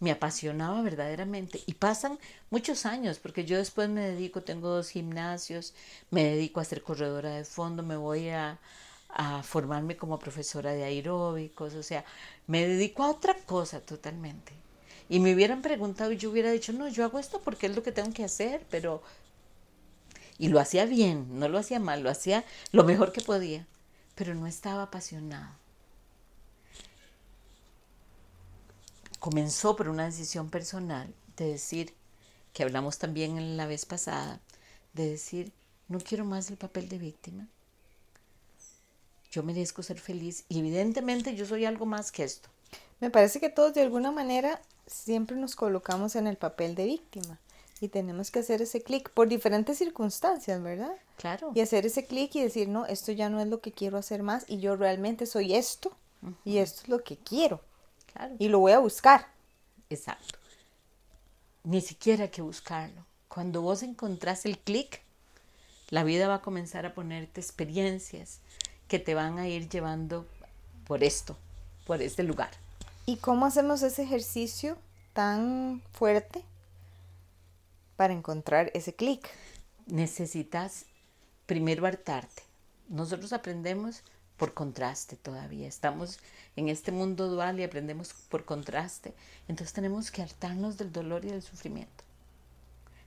me 0.00 0.10
apasionaba 0.10 0.82
verdaderamente. 0.82 1.60
Y 1.66 1.74
pasan 1.74 2.18
muchos 2.50 2.86
años, 2.86 3.18
porque 3.18 3.44
yo 3.44 3.56
después 3.58 3.88
me 3.88 4.02
dedico, 4.02 4.42
tengo 4.42 4.68
dos 4.68 4.90
gimnasios, 4.90 5.74
me 6.10 6.24
dedico 6.24 6.60
a 6.60 6.64
ser 6.64 6.82
corredora 6.82 7.30
de 7.30 7.44
fondo, 7.44 7.82
me 7.82 7.96
voy 7.96 8.28
a, 8.30 8.58
a 9.08 9.42
formarme 9.42 9.96
como 9.96 10.18
profesora 10.18 10.72
de 10.72 10.84
aeróbicos, 10.84 11.74
o 11.74 11.82
sea, 11.82 12.04
me 12.46 12.66
dedico 12.66 13.02
a 13.04 13.10
otra 13.10 13.34
cosa 13.34 13.80
totalmente. 13.80 14.52
Y 15.08 15.20
me 15.20 15.34
hubieran 15.34 15.62
preguntado 15.62 16.12
y 16.12 16.16
yo 16.16 16.30
hubiera 16.30 16.50
dicho, 16.50 16.72
no, 16.72 16.88
yo 16.88 17.04
hago 17.04 17.18
esto 17.18 17.40
porque 17.42 17.66
es 17.66 17.76
lo 17.76 17.82
que 17.82 17.92
tengo 17.92 18.12
que 18.12 18.24
hacer, 18.24 18.64
pero... 18.70 19.02
Y 20.38 20.48
lo 20.48 20.60
hacía 20.60 20.84
bien, 20.84 21.38
no 21.38 21.48
lo 21.48 21.58
hacía 21.58 21.80
mal, 21.80 22.02
lo 22.02 22.10
hacía 22.10 22.44
lo 22.72 22.84
mejor 22.84 23.12
que 23.12 23.22
podía, 23.22 23.66
pero 24.14 24.34
no 24.34 24.46
estaba 24.46 24.82
apasionado. 24.82 25.50
comenzó 29.26 29.74
por 29.74 29.88
una 29.88 30.04
decisión 30.04 30.50
personal 30.50 31.12
de 31.36 31.48
decir, 31.48 31.92
que 32.52 32.62
hablamos 32.62 32.98
también 32.98 33.56
la 33.56 33.66
vez 33.66 33.84
pasada, 33.84 34.40
de 34.94 35.10
decir, 35.10 35.52
no 35.88 35.98
quiero 35.98 36.24
más 36.24 36.48
el 36.48 36.56
papel 36.56 36.88
de 36.88 36.98
víctima. 36.98 37.48
Yo 39.32 39.42
merezco 39.42 39.82
ser 39.82 39.98
feliz 39.98 40.44
y 40.48 40.60
evidentemente 40.60 41.34
yo 41.34 41.44
soy 41.44 41.64
algo 41.64 41.86
más 41.86 42.12
que 42.12 42.22
esto. 42.22 42.48
Me 43.00 43.10
parece 43.10 43.40
que 43.40 43.50
todos 43.50 43.74
de 43.74 43.82
alguna 43.82 44.12
manera 44.12 44.62
siempre 44.86 45.36
nos 45.36 45.56
colocamos 45.56 46.16
en 46.16 46.26
el 46.26 46.36
papel 46.36 46.74
de 46.74 46.86
víctima 46.86 47.38
y 47.80 47.88
tenemos 47.88 48.30
que 48.30 48.38
hacer 48.38 48.62
ese 48.62 48.82
clic 48.82 49.10
por 49.10 49.28
diferentes 49.28 49.78
circunstancias, 49.78 50.62
¿verdad? 50.62 50.92
Claro. 51.16 51.52
Y 51.54 51.60
hacer 51.60 51.86
ese 51.86 52.06
clic 52.06 52.34
y 52.34 52.42
decir, 52.42 52.68
no, 52.68 52.86
esto 52.86 53.12
ya 53.12 53.28
no 53.28 53.40
es 53.40 53.48
lo 53.48 53.60
que 53.60 53.72
quiero 53.72 53.98
hacer 53.98 54.22
más 54.22 54.44
y 54.48 54.58
yo 54.58 54.76
realmente 54.76 55.26
soy 55.26 55.54
esto 55.54 55.92
y 56.44 56.58
esto 56.58 56.82
es 56.82 56.88
lo 56.88 57.02
que 57.02 57.16
quiero. 57.16 57.60
Claro. 58.12 58.34
Y 58.38 58.48
lo 58.48 58.60
voy 58.60 58.72
a 58.72 58.78
buscar. 58.78 59.26
Exacto. 59.90 60.38
Ni 61.64 61.80
siquiera 61.80 62.24
hay 62.24 62.30
que 62.30 62.42
buscarlo. 62.42 63.04
Cuando 63.28 63.60
vos 63.60 63.82
encontrás 63.82 64.46
el 64.46 64.58
clic, 64.58 65.02
la 65.90 66.04
vida 66.04 66.28
va 66.28 66.36
a 66.36 66.42
comenzar 66.42 66.86
a 66.86 66.94
ponerte 66.94 67.40
experiencias 67.40 68.40
que 68.88 68.98
te 68.98 69.14
van 69.14 69.38
a 69.38 69.48
ir 69.48 69.68
llevando 69.68 70.26
por 70.86 71.04
esto, 71.04 71.36
por 71.86 72.00
este 72.00 72.22
lugar. 72.22 72.50
¿Y 73.08 73.18
cómo 73.18 73.46
hacemos 73.46 73.82
ese 73.82 74.02
ejercicio 74.02 74.76
tan 75.12 75.80
fuerte 75.92 76.42
para 77.94 78.12
encontrar 78.12 78.72
ese 78.74 78.96
clic? 78.96 79.30
Necesitas 79.86 80.86
primero 81.46 81.86
hartarte. 81.86 82.42
Nosotros 82.88 83.32
aprendemos 83.32 84.02
por 84.36 84.54
contraste 84.54 85.14
todavía. 85.14 85.68
Estamos 85.68 86.18
en 86.56 86.68
este 86.68 86.90
mundo 86.90 87.28
dual 87.28 87.60
y 87.60 87.62
aprendemos 87.62 88.12
por 88.28 88.44
contraste. 88.44 89.14
Entonces 89.46 89.72
tenemos 89.72 90.10
que 90.10 90.22
hartarnos 90.22 90.76
del 90.76 90.90
dolor 90.90 91.24
y 91.24 91.28
del 91.28 91.42
sufrimiento. 91.42 92.02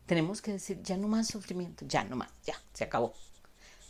Tenemos 0.05 0.41
que 0.41 0.53
decir, 0.53 0.81
ya 0.81 0.95
no 0.95 1.09
más 1.09 1.27
sufrimiento, 1.27 1.85
ya 1.85 2.05
no 2.05 2.15
más, 2.15 2.31
ya, 2.45 2.55
se 2.73 2.85
acabó. 2.85 3.13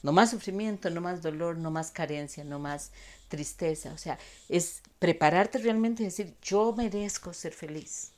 No 0.01 0.12
más 0.12 0.32
sufrimiento, 0.32 0.89
no 0.89 1.01
más 1.01 1.22
dolor, 1.22 1.58
no 1.58 1.72
más 1.72 1.91
carencia, 1.91 2.44
no 2.44 2.60
más 2.60 2.91
tristeza. 3.27 3.91
O 3.94 3.98
sea, 3.98 4.18
es 4.48 4.82
prepararte 5.00 5.58
realmente 5.58 6.03
y 6.03 6.06
decir, 6.06 6.36
yo 6.41 6.74
merezco 6.74 7.34
ser 7.34 7.53
feliz. 7.53 8.12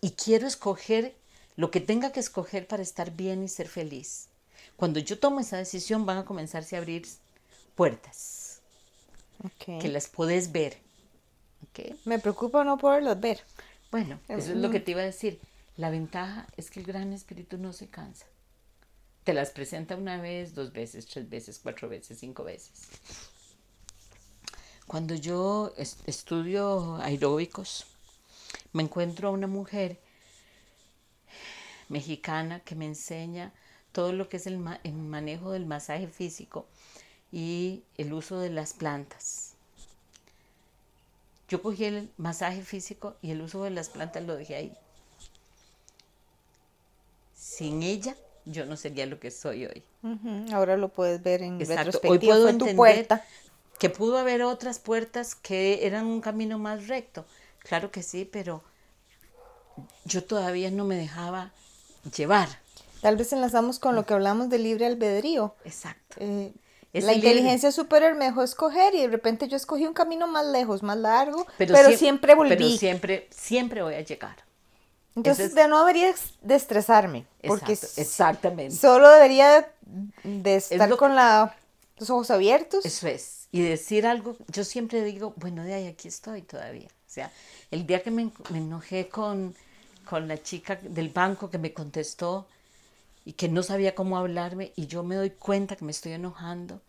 Y 0.00 0.10
quiero 0.10 0.46
escoger 0.46 1.14
lo 1.56 1.70
que 1.70 1.80
tenga 1.80 2.12
que 2.12 2.20
escoger 2.20 2.66
para 2.66 2.82
estar 2.82 3.12
bien 3.12 3.42
y 3.42 3.48
ser 3.48 3.68
feliz. 3.68 4.28
Cuando 4.76 4.98
yo 4.98 5.18
tomo 5.18 5.40
esa 5.40 5.56
decisión 5.56 6.04
van 6.04 6.18
a 6.18 6.24
comenzarse 6.24 6.76
a 6.76 6.80
abrir 6.80 7.06
puertas 7.74 8.60
que 9.80 9.88
las 9.88 10.08
puedes 10.08 10.52
ver. 10.52 10.78
Me 12.04 12.18
preocupa 12.18 12.64
no 12.64 12.78
poderlas 12.78 13.20
ver. 13.20 13.40
Bueno, 13.90 14.18
eso 14.28 14.52
es 14.52 14.58
lo 14.58 14.70
que 14.70 14.80
te 14.80 14.92
iba 14.92 15.00
a 15.00 15.04
decir. 15.04 15.40
La 15.76 15.90
ventaja 15.90 16.46
es 16.56 16.70
que 16.70 16.80
el 16.80 16.86
gran 16.86 17.12
espíritu 17.12 17.58
no 17.58 17.72
se 17.72 17.88
cansa. 17.88 18.26
Te 19.24 19.32
las 19.32 19.50
presenta 19.50 19.96
una 19.96 20.20
vez, 20.20 20.54
dos 20.54 20.72
veces, 20.72 21.06
tres 21.06 21.28
veces, 21.28 21.58
cuatro 21.62 21.88
veces, 21.88 22.18
cinco 22.18 22.44
veces. 22.44 22.72
Cuando 24.86 25.14
yo 25.14 25.72
estudio 25.76 26.96
aeróbicos, 26.96 27.86
me 28.74 28.82
encuentro 28.82 29.28
a 29.28 29.30
una 29.30 29.46
mujer 29.46 29.98
mexicana 31.88 32.60
que 32.60 32.74
me 32.74 32.84
enseña 32.84 33.52
todo 33.92 34.12
lo 34.12 34.28
que 34.28 34.36
es 34.36 34.46
el, 34.46 34.58
manejo 34.58 35.52
del 35.52 35.64
masaje 35.64 36.08
físico 36.08 36.66
y 37.32 37.82
el 37.96 38.12
uso 38.12 38.40
de 38.40 38.50
las 38.50 38.74
plantas. 38.74 39.54
Yo 41.48 41.62
cogí 41.62 41.84
el 41.84 42.10
masaje 42.16 42.62
físico 42.62 43.16
y 43.22 43.30
el 43.30 43.40
uso 43.40 43.64
de 43.64 43.70
las 43.70 43.88
plantas 43.88 44.24
lo 44.24 44.36
dejé 44.36 44.56
ahí. 44.56 44.76
Sin 47.34 47.82
ella, 47.82 48.16
yo 48.44 48.66
no 48.66 48.76
sería 48.76 49.06
lo 49.06 49.18
que 49.18 49.30
soy 49.30 49.66
hoy. 49.66 49.82
Ahora 50.52 50.76
lo 50.76 50.88
puedes 50.88 51.22
ver 51.22 51.42
en 51.42 51.58
retrospectiva. 51.58 52.12
Hoy 52.12 52.18
puedo 52.18 52.48
entender 52.48 52.74
tu 52.74 52.76
puerta. 52.76 53.24
que 53.78 53.90
pudo 53.90 54.18
haber 54.18 54.42
otras 54.42 54.78
puertas 54.78 55.34
que 55.34 55.86
eran 55.86 56.06
un 56.06 56.20
camino 56.20 56.58
más 56.58 56.88
recto. 56.88 57.24
Claro 57.60 57.90
que 57.90 58.02
sí, 58.02 58.28
pero 58.30 58.62
yo 60.04 60.24
todavía 60.24 60.70
no 60.70 60.84
me 60.84 60.96
dejaba 60.96 61.52
llevar. 62.16 62.48
Tal 63.00 63.16
vez 63.16 63.32
enlazamos 63.32 63.78
con 63.78 63.94
lo 63.94 64.06
que 64.06 64.14
hablamos 64.14 64.48
de 64.48 64.58
libre 64.58 64.86
albedrío. 64.86 65.54
Exacto. 65.64 66.16
Eh, 66.20 66.52
la 66.92 67.12
inteligencia 67.12 67.72
superior 67.72 68.14
me 68.14 68.26
dejó 68.26 68.42
escoger 68.42 68.94
y 68.94 69.02
de 69.02 69.08
repente 69.08 69.48
yo 69.48 69.56
escogí 69.56 69.86
un 69.86 69.94
camino 69.94 70.28
más 70.28 70.46
lejos, 70.46 70.82
más 70.82 70.96
largo, 70.96 71.46
pero, 71.58 71.74
siempre, 71.96 72.34
volví. 72.34 72.56
Pero 72.56 72.68
siempre, 72.70 73.28
siempre 73.30 73.82
voy 73.82 73.94
a 73.94 74.00
llegar. 74.02 74.36
Entonces, 75.16 75.54
de 75.54 75.68
no 75.68 75.80
debería 75.80 76.12
de 76.42 76.54
estresarme. 76.54 77.26
Porque 77.46 77.72
exactamente. 77.72 78.74
Solo 78.74 79.08
debería 79.10 79.68
de 80.24 80.56
estar 80.56 80.96
con 80.96 81.14
la, 81.14 81.54
los 81.98 82.10
ojos 82.10 82.30
abiertos. 82.30 82.84
Eso 82.84 83.06
es. 83.06 83.48
Y 83.52 83.62
decir 83.62 84.06
algo, 84.06 84.36
yo 84.48 84.64
siempre 84.64 85.04
digo, 85.04 85.32
bueno, 85.36 85.62
de 85.62 85.74
ahí 85.74 85.86
aquí 85.86 86.08
estoy 86.08 86.42
todavía. 86.42 86.88
O 86.88 87.10
sea, 87.14 87.30
el 87.70 87.86
día 87.86 88.02
que 88.02 88.10
me, 88.10 88.30
me 88.50 88.58
enojé 88.58 89.08
con, 89.08 89.54
con 90.08 90.26
la 90.26 90.42
chica 90.42 90.76
del 90.82 91.10
banco 91.10 91.50
que 91.50 91.58
me 91.58 91.72
contestó 91.72 92.46
y 93.24 93.34
que 93.34 93.48
no 93.48 93.62
sabía 93.62 93.94
cómo 93.94 94.18
hablarme 94.18 94.72
y 94.74 94.88
yo 94.88 95.04
me 95.04 95.14
doy 95.14 95.30
cuenta 95.30 95.76
que 95.76 95.84
me 95.84 95.92
estoy 95.92 96.12
enojando 96.12 96.80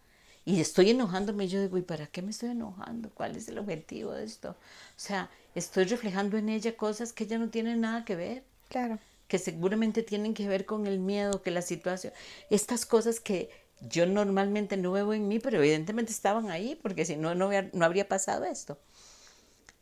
y 0.45 0.61
estoy 0.61 0.91
enojándome, 0.91 1.47
yo 1.47 1.59
digo, 1.59 1.77
¿y 1.79 1.81
para 1.81 2.05
qué 2.05 2.21
me 2.21 2.29
estoy 2.29 2.49
enojando? 2.49 3.09
¿Cuál 3.09 3.35
es 3.35 3.47
el 3.47 3.57
objetivo 3.57 4.11
de 4.11 4.25
esto? 4.25 4.51
O 4.51 4.99
sea, 4.99 5.31
estoy 5.55 5.85
reflejando 5.85 6.37
en 6.37 6.49
ella 6.49 6.77
cosas 6.77 7.13
que 7.13 7.23
ella 7.23 7.39
no 7.39 7.49
tienen 7.49 7.81
nada 7.81 8.05
que 8.05 8.15
ver. 8.15 8.43
Claro. 8.69 8.99
Que 9.27 9.39
seguramente 9.39 10.03
tienen 10.03 10.35
que 10.35 10.47
ver 10.47 10.65
con 10.65 10.85
el 10.85 10.99
miedo, 10.99 11.41
que 11.41 11.49
la 11.49 11.63
situación, 11.63 12.13
estas 12.51 12.85
cosas 12.85 13.19
que 13.19 13.49
yo 13.89 14.05
normalmente 14.05 14.77
no 14.77 14.91
veo 14.91 15.13
en 15.13 15.27
mí, 15.27 15.39
pero 15.39 15.57
evidentemente 15.57 16.11
estaban 16.11 16.51
ahí, 16.51 16.75
porque 16.75 17.05
si 17.05 17.15
no, 17.15 17.33
no, 17.33 17.49
no 17.73 17.85
habría 17.85 18.07
pasado 18.07 18.45
esto. 18.45 18.77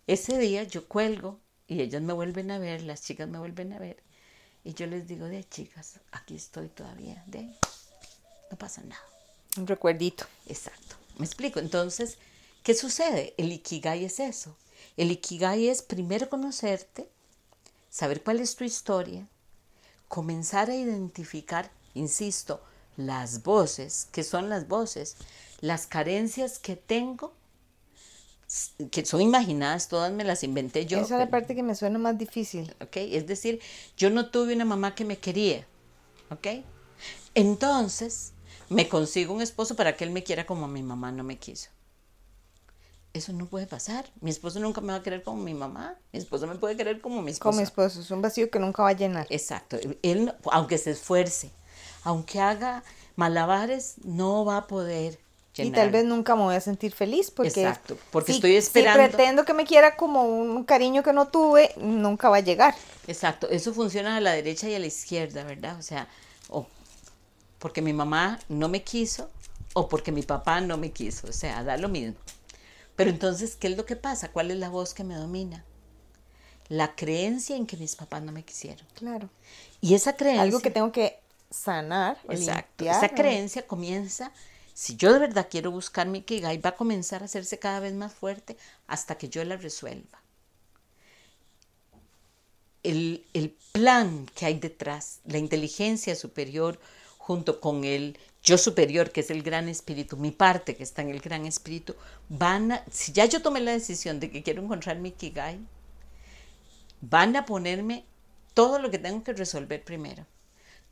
Ese 0.07 0.37
día 0.37 0.63
yo 0.63 0.87
cuelgo 0.87 1.39
y 1.67 1.81
ellas 1.81 2.01
me 2.01 2.13
vuelven 2.13 2.51
a 2.51 2.57
ver, 2.57 2.83
las 2.83 3.03
chicas 3.03 3.27
me 3.27 3.39
vuelven 3.39 3.73
a 3.73 3.79
ver, 3.79 4.01
y 4.63 4.73
yo 4.73 4.87
les 4.87 5.07
digo, 5.07 5.25
de 5.25 5.43
chicas, 5.43 5.99
aquí 6.11 6.35
estoy 6.35 6.69
todavía, 6.69 7.23
de 7.27 7.49
no 8.49 8.57
pasa 8.57 8.81
nada. 8.81 9.12
Un 9.57 9.67
recuerdito. 9.67 10.25
Exacto. 10.47 10.95
Me 11.17 11.25
explico. 11.25 11.59
Entonces, 11.59 12.17
¿qué 12.63 12.73
sucede? 12.73 13.33
El 13.37 13.51
Ikigai 13.51 14.05
es 14.05 14.19
eso. 14.19 14.55
El 14.97 15.11
Ikigai 15.11 15.67
es 15.67 15.81
primero 15.81 16.29
conocerte, 16.29 17.09
saber 17.89 18.23
cuál 18.23 18.39
es 18.39 18.55
tu 18.55 18.63
historia, 18.63 19.27
comenzar 20.07 20.69
a 20.69 20.75
identificar, 20.75 21.71
insisto, 21.93 22.61
las 22.97 23.43
voces, 23.43 24.07
que 24.11 24.23
son 24.23 24.49
las 24.49 24.67
voces, 24.67 25.15
las 25.61 25.87
carencias 25.87 26.59
que 26.59 26.75
tengo, 26.75 27.33
que 28.91 29.05
son 29.05 29.21
imaginadas, 29.21 29.87
todas 29.87 30.11
me 30.11 30.23
las 30.23 30.43
inventé 30.43 30.85
yo. 30.85 30.99
Esa 30.99 31.15
es 31.15 31.19
la 31.19 31.29
parte 31.29 31.55
que 31.55 31.63
me 31.63 31.73
suena 31.73 31.97
más 31.97 32.17
difícil. 32.17 32.75
¿Ok? 32.81 32.97
Es 32.97 33.25
decir, 33.25 33.59
yo 33.97 34.09
no 34.11 34.29
tuve 34.29 34.53
una 34.53 34.65
mamá 34.65 34.93
que 34.93 35.05
me 35.05 35.17
quería. 35.17 35.65
¿Ok? 36.29 36.47
Entonces, 37.33 38.33
me 38.73 38.89
consigo 38.89 39.33
un 39.33 39.41
esposo 39.41 39.75
para 39.75 39.95
que 39.95 40.03
él 40.03 40.11
me 40.11 40.23
quiera 40.23 40.45
como 40.45 40.67
mi 40.67 40.83
mamá 40.83 41.11
no 41.11 41.23
me 41.23 41.37
quiso. 41.37 41.69
Eso 43.13 43.31
no 43.31 43.45
puede 43.45 43.67
pasar. 43.67 44.05
Mi 44.21 44.31
esposo 44.31 44.59
nunca 44.59 44.81
me 44.81 44.87
va 44.87 44.95
a 44.95 45.03
querer 45.03 45.21
como 45.21 45.43
mi 45.43 45.53
mamá. 45.53 45.95
Mi 46.11 46.19
esposo 46.19 46.47
me 46.47 46.55
puede 46.55 46.75
querer 46.75 46.99
como 46.99 47.21
mi 47.21 47.29
esposo. 47.29 47.49
Como 47.49 47.57
mi 47.57 47.63
esposo. 47.63 48.01
Es 48.01 48.09
un 48.09 48.23
vacío 48.23 48.49
que 48.49 48.57
nunca 48.57 48.81
va 48.81 48.89
a 48.89 48.93
llenar. 48.93 49.27
Exacto. 49.29 49.77
Él, 50.01 50.33
aunque 50.51 50.79
se 50.79 50.91
esfuerce, 50.91 51.51
aunque 52.03 52.39
haga 52.39 52.83
malabares, 53.15 53.95
no 54.03 54.45
va 54.45 54.57
a 54.57 54.67
poder 54.67 55.19
llenar. 55.53 55.71
Y 55.71 55.75
tal 55.75 55.91
vez 55.91 56.05
nunca 56.05 56.35
me 56.35 56.41
voy 56.41 56.55
a 56.55 56.61
sentir 56.61 56.91
feliz 56.91 57.29
porque, 57.29 57.61
Exacto, 57.61 57.97
porque 58.09 58.31
estoy 58.31 58.55
esperando. 58.55 59.03
Si 59.03 59.09
pretendo 59.09 59.45
que 59.45 59.53
me 59.53 59.65
quiera 59.65 59.95
como 59.95 60.23
un 60.23 60.63
cariño 60.63 61.03
que 61.03 61.13
no 61.13 61.27
tuve, 61.27 61.71
nunca 61.77 62.29
va 62.29 62.37
a 62.37 62.41
llegar. 62.41 62.73
Exacto, 63.07 63.47
eso 63.47 63.75
funciona 63.75 64.17
a 64.17 64.21
la 64.21 64.31
derecha 64.31 64.67
y 64.67 64.73
a 64.73 64.79
la 64.79 64.87
izquierda, 64.87 65.43
¿verdad? 65.43 65.77
O 65.77 65.83
sea, 65.83 66.07
o 66.49 66.65
porque 67.63 67.81
mi 67.81 67.93
mamá 67.93 68.39
no 68.49 68.67
me 68.67 68.83
quiso 68.83 69.29
o 69.71 69.87
porque 69.87 70.11
mi 70.11 70.21
papá 70.21 70.59
no 70.59 70.75
me 70.75 70.91
quiso, 70.91 71.27
o 71.29 71.31
sea, 71.31 71.63
da 71.63 71.77
lo 71.77 71.87
mismo. 71.87 72.17
Pero 72.97 73.09
entonces, 73.09 73.55
¿qué 73.55 73.67
es 73.67 73.77
lo 73.77 73.85
que 73.85 73.95
pasa? 73.95 74.33
¿Cuál 74.33 74.51
es 74.51 74.57
la 74.57 74.67
voz 74.67 74.93
que 74.93 75.05
me 75.05 75.15
domina? 75.15 75.63
La 76.67 76.93
creencia 76.93 77.55
en 77.55 77.65
que 77.65 77.77
mis 77.77 77.95
papás 77.95 78.21
no 78.21 78.33
me 78.33 78.43
quisieron. 78.43 78.85
Claro. 78.95 79.29
Y 79.79 79.93
esa 79.93 80.17
creencia... 80.17 80.41
Algo 80.41 80.59
que 80.59 80.71
tengo 80.71 80.91
que 80.91 81.21
sanar. 81.49 82.17
Exacto. 82.27 82.83
esa 82.83 83.07
creencia 83.07 83.65
comienza, 83.65 84.33
si 84.73 84.97
yo 84.97 85.13
de 85.13 85.19
verdad 85.19 85.47
quiero 85.49 85.71
buscar 85.71 86.05
mi 86.05 86.21
Kigai, 86.21 86.57
va 86.57 86.71
a 86.71 86.75
comenzar 86.75 87.21
a 87.21 87.25
hacerse 87.25 87.59
cada 87.59 87.79
vez 87.79 87.93
más 87.93 88.11
fuerte 88.11 88.57
hasta 88.87 89.17
que 89.17 89.29
yo 89.29 89.41
la 89.45 89.55
resuelva. 89.55 90.21
El, 92.83 93.25
el 93.33 93.55
plan 93.71 94.25
que 94.35 94.47
hay 94.47 94.59
detrás, 94.59 95.21
la 95.23 95.37
inteligencia 95.37 96.13
superior, 96.17 96.77
junto 97.23 97.61
con 97.61 97.85
el 97.85 98.17
yo 98.43 98.57
superior, 98.57 99.11
que 99.11 99.21
es 99.21 99.31
el 99.31 99.43
gran 99.43 99.69
espíritu, 99.69 100.17
mi 100.17 100.31
parte 100.31 100.75
que 100.75 100.83
está 100.83 101.01
en 101.03 101.09
el 101.09 101.21
gran 101.21 101.45
espíritu, 101.45 101.95
van 102.27 102.73
a, 102.73 102.83
si 102.91 103.13
ya 103.13 103.23
yo 103.23 103.41
tomé 103.41 103.61
la 103.61 103.71
decisión 103.71 104.19
de 104.19 104.29
que 104.29 104.43
quiero 104.43 104.61
encontrar 104.61 104.99
mi 104.99 105.11
Kigai, 105.11 105.57
van 106.99 107.37
a 107.37 107.45
ponerme 107.45 108.03
todo 108.53 108.77
lo 108.77 108.91
que 108.91 108.99
tengo 108.99 109.23
que 109.23 109.31
resolver 109.31 109.81
primero. 109.85 110.25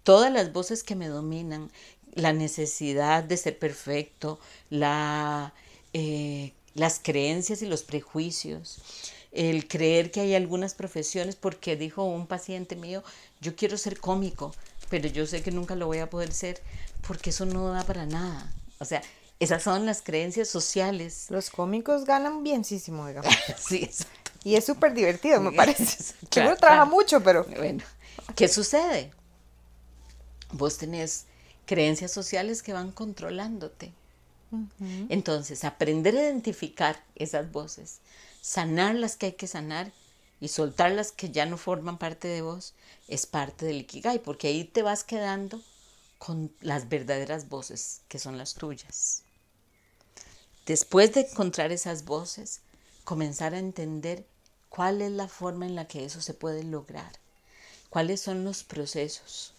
Todas 0.03 0.31
las 0.31 0.53
voces 0.53 0.83
que 0.83 0.95
me 0.95 1.09
dominan, 1.09 1.69
la 2.13 2.31
necesidad 2.31 3.25
de 3.25 3.35
ser 3.35 3.59
perfecto, 3.59 4.39
la, 4.69 5.53
eh, 5.91 6.53
las 6.75 7.01
creencias 7.03 7.61
y 7.61 7.65
los 7.65 7.83
prejuicios, 7.83 8.81
el 9.33 9.67
creer 9.67 10.11
que 10.11 10.21
hay 10.21 10.35
algunas 10.35 10.75
profesiones, 10.75 11.35
porque 11.35 11.75
dijo 11.75 12.05
un 12.05 12.25
paciente 12.25 12.77
mío, 12.77 13.03
yo 13.41 13.53
quiero 13.57 13.77
ser 13.77 13.99
cómico, 13.99 14.53
pero 14.91 15.07
yo 15.07 15.25
sé 15.25 15.41
que 15.41 15.51
nunca 15.51 15.73
lo 15.75 15.87
voy 15.87 15.99
a 15.99 16.09
poder 16.09 16.33
ser 16.33 16.61
porque 17.07 17.31
eso 17.31 17.45
no 17.45 17.69
da 17.69 17.83
para 17.85 18.05
nada. 18.05 18.53
O 18.77 18.85
sea, 18.85 19.01
Esas 19.39 19.63
son 19.63 19.87
las 19.87 20.03
creencias 20.03 20.49
sociales. 20.49 21.25
Los 21.29 21.49
cómicos 21.49 22.05
ganan 22.05 22.43
bienísimo, 22.43 23.07
digamos. 23.07 23.33
sí, 23.57 23.77
exacto. 23.83 24.31
Y 24.43 24.55
es 24.55 24.65
súper 24.65 24.93
divertido, 24.93 25.41
me 25.41 25.51
parece. 25.51 26.13
Claro, 26.29 26.49
Seguro 26.49 26.57
trabaja 26.57 26.81
claro. 26.83 26.95
mucho, 26.95 27.23
pero... 27.23 27.45
Bueno, 27.45 27.83
¿qué 28.35 28.47
sucede? 28.47 29.11
Vos 30.51 30.77
tenés 30.77 31.25
creencias 31.65 32.11
sociales 32.11 32.61
que 32.61 32.73
van 32.73 32.91
controlándote. 32.91 33.93
Entonces, 35.07 35.63
aprender 35.63 36.15
a 36.17 36.23
identificar 36.23 37.01
esas 37.15 37.51
voces, 37.51 37.99
sanar 38.41 38.95
las 38.95 39.15
que 39.15 39.27
hay 39.27 39.31
que 39.31 39.47
sanar 39.47 39.93
y 40.41 40.47
soltar 40.47 40.91
las 40.91 41.11
que 41.11 41.29
ya 41.29 41.45
no 41.45 41.55
forman 41.55 41.99
parte 41.99 42.27
de 42.27 42.41
vos, 42.41 42.73
es 43.07 43.27
parte 43.27 43.65
del 43.65 43.81
Ikigai, 43.81 44.19
porque 44.19 44.47
ahí 44.47 44.65
te 44.65 44.81
vas 44.81 45.03
quedando 45.03 45.61
con 46.17 46.51
las 46.61 46.89
verdaderas 46.89 47.47
voces, 47.47 48.01
que 48.07 48.19
son 48.19 48.37
las 48.37 48.55
tuyas. 48.55 49.21
Después 50.65 51.13
de 51.13 51.21
encontrar 51.21 51.71
esas 51.71 52.05
voces, 52.05 52.61
comenzar 53.03 53.53
a 53.53 53.59
entender 53.59 54.25
cuál 54.69 55.01
es 55.01 55.11
la 55.11 55.27
forma 55.27 55.67
en 55.67 55.75
la 55.75 55.87
que 55.87 56.05
eso 56.05 56.21
se 56.21 56.33
puede 56.33 56.63
lograr, 56.63 57.11
cuáles 57.89 58.19
son 58.19 58.43
los 58.43 58.63
procesos. 58.63 59.53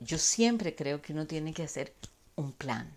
Yo 0.00 0.18
siempre 0.18 0.74
creo 0.74 1.00
que 1.00 1.12
uno 1.12 1.28
tiene 1.28 1.54
que 1.54 1.62
hacer 1.62 1.94
un 2.34 2.52
plan. 2.52 2.90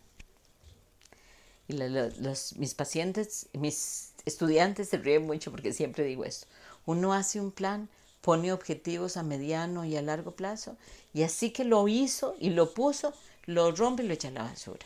Y 1.67 1.73
los, 1.73 2.55
mis 2.55 2.73
pacientes, 2.73 3.47
mis 3.53 4.14
estudiantes 4.25 4.89
se 4.89 4.97
ríen 4.97 5.25
mucho 5.25 5.51
porque 5.51 5.73
siempre 5.73 6.03
digo 6.03 6.25
esto. 6.25 6.47
Uno 6.85 7.13
hace 7.13 7.39
un 7.39 7.51
plan, 7.51 7.89
pone 8.21 8.51
objetivos 8.51 9.17
a 9.17 9.23
mediano 9.23 9.85
y 9.85 9.95
a 9.95 10.01
largo 10.01 10.31
plazo, 10.31 10.77
y 11.13 11.23
así 11.23 11.51
que 11.51 11.63
lo 11.63 11.87
hizo 11.87 12.35
y 12.39 12.49
lo 12.49 12.73
puso, 12.73 13.13
lo 13.45 13.71
rompe 13.71 14.03
y 14.03 14.07
lo 14.07 14.13
echa 14.13 14.29
a 14.29 14.31
la 14.31 14.43
basura. 14.43 14.85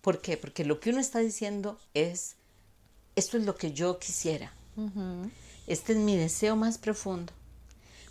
¿Por 0.00 0.20
qué? 0.20 0.36
Porque 0.36 0.64
lo 0.64 0.80
que 0.80 0.90
uno 0.90 1.00
está 1.00 1.18
diciendo 1.18 1.78
es, 1.94 2.36
esto 3.16 3.36
es 3.36 3.44
lo 3.44 3.56
que 3.56 3.72
yo 3.72 3.98
quisiera. 3.98 4.52
Este 5.66 5.92
es 5.92 5.98
mi 5.98 6.16
deseo 6.16 6.56
más 6.56 6.78
profundo. 6.78 7.32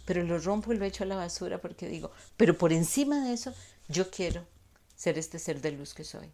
Pero 0.05 0.23
lo 0.23 0.37
rompo 0.39 0.71
y 0.71 0.77
lo 0.77 0.85
echo 0.85 1.03
a 1.03 1.07
la 1.07 1.15
basura 1.15 1.59
porque 1.59 1.87
digo, 1.87 2.11
pero 2.37 2.57
por 2.57 2.71
encima 2.71 3.25
de 3.25 3.33
eso, 3.33 3.53
yo 3.87 4.09
quiero 4.11 4.45
ser 4.95 5.17
este 5.17 5.39
ser 5.39 5.59
de 5.61 5.71
luz 5.71 5.93
que 5.93 6.03
soy. 6.03 6.31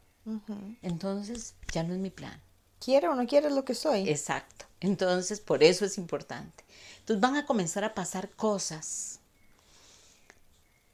Entonces, 0.81 1.55
ya 1.71 1.83
no 1.83 1.93
es 1.93 1.99
mi 1.99 2.09
plan. 2.09 2.39
Quiero 2.83 3.11
o 3.11 3.15
no 3.15 3.25
quiero 3.27 3.47
es 3.47 3.53
lo 3.53 3.63
que 3.65 3.75
soy. 3.75 4.09
Exacto. 4.09 4.65
Entonces, 4.81 5.39
por 5.39 5.63
eso 5.63 5.85
es 5.85 5.97
importante. 5.97 6.63
Entonces 6.99 7.21
van 7.21 7.35
a 7.35 7.45
comenzar 7.45 7.83
a 7.83 7.93
pasar 7.93 8.29
cosas 8.31 9.19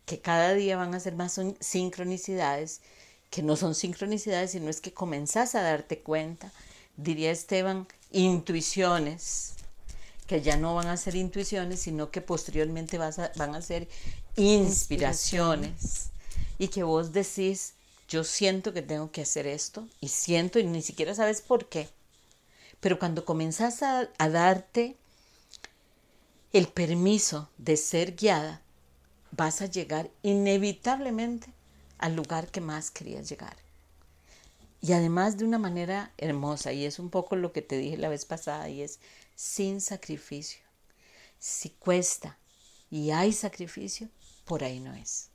que 0.05 0.19
cada 0.19 0.53
día 0.53 0.75
van 0.77 0.93
a 0.95 0.99
ser 0.99 1.15
más 1.15 1.39
sincronicidades, 1.59 2.81
que 3.29 3.43
no 3.43 3.55
son 3.55 3.75
sincronicidades, 3.75 4.51
sino 4.51 4.69
es 4.69 4.81
que 4.81 4.93
comenzás 4.93 5.53
a 5.55 5.61
darte 5.61 5.99
cuenta, 5.99 6.51
diría 6.97 7.31
Esteban, 7.31 7.87
intuiciones, 8.11 9.53
que 10.25 10.41
ya 10.41 10.57
no 10.57 10.75
van 10.75 10.87
a 10.87 10.97
ser 10.97 11.15
intuiciones, 11.15 11.79
sino 11.81 12.09
que 12.11 12.21
posteriormente 12.21 12.97
vas 12.97 13.19
a- 13.19 13.31
van 13.35 13.55
a 13.55 13.61
ser 13.61 13.87
inspiraciones. 14.35 16.09
Y 16.57 16.67
que 16.69 16.83
vos 16.83 17.13
decís, 17.13 17.73
yo 18.09 18.23
siento 18.23 18.73
que 18.73 18.81
tengo 18.81 19.11
que 19.11 19.21
hacer 19.21 19.47
esto, 19.47 19.87
y 20.01 20.09
siento, 20.09 20.59
y 20.59 20.65
ni 20.65 20.81
siquiera 20.81 21.13
sabes 21.13 21.41
por 21.41 21.69
qué. 21.69 21.87
Pero 22.79 22.97
cuando 22.97 23.23
comenzás 23.23 23.83
a, 23.83 24.09
a 24.17 24.29
darte 24.29 24.97
el 26.51 26.67
permiso 26.67 27.49
de 27.57 27.77
ser 27.77 28.15
guiada, 28.15 28.61
vas 29.31 29.61
a 29.61 29.67
llegar 29.67 30.09
inevitablemente 30.23 31.53
al 31.99 32.15
lugar 32.15 32.49
que 32.49 32.61
más 32.61 32.89
querías 32.89 33.29
llegar. 33.29 33.55
Y 34.81 34.93
además 34.93 35.37
de 35.37 35.45
una 35.45 35.59
manera 35.59 36.11
hermosa, 36.17 36.73
y 36.73 36.85
es 36.85 36.97
un 36.97 37.11
poco 37.11 37.35
lo 37.35 37.51
que 37.51 37.61
te 37.61 37.77
dije 37.77 37.97
la 37.97 38.09
vez 38.09 38.25
pasada, 38.25 38.69
y 38.69 38.81
es 38.81 38.99
sin 39.35 39.81
sacrificio. 39.81 40.61
Si 41.37 41.69
cuesta 41.69 42.37
y 42.89 43.11
hay 43.11 43.33
sacrificio, 43.33 44.09
por 44.45 44.63
ahí 44.63 44.79
no 44.79 44.95
es. 44.95 45.28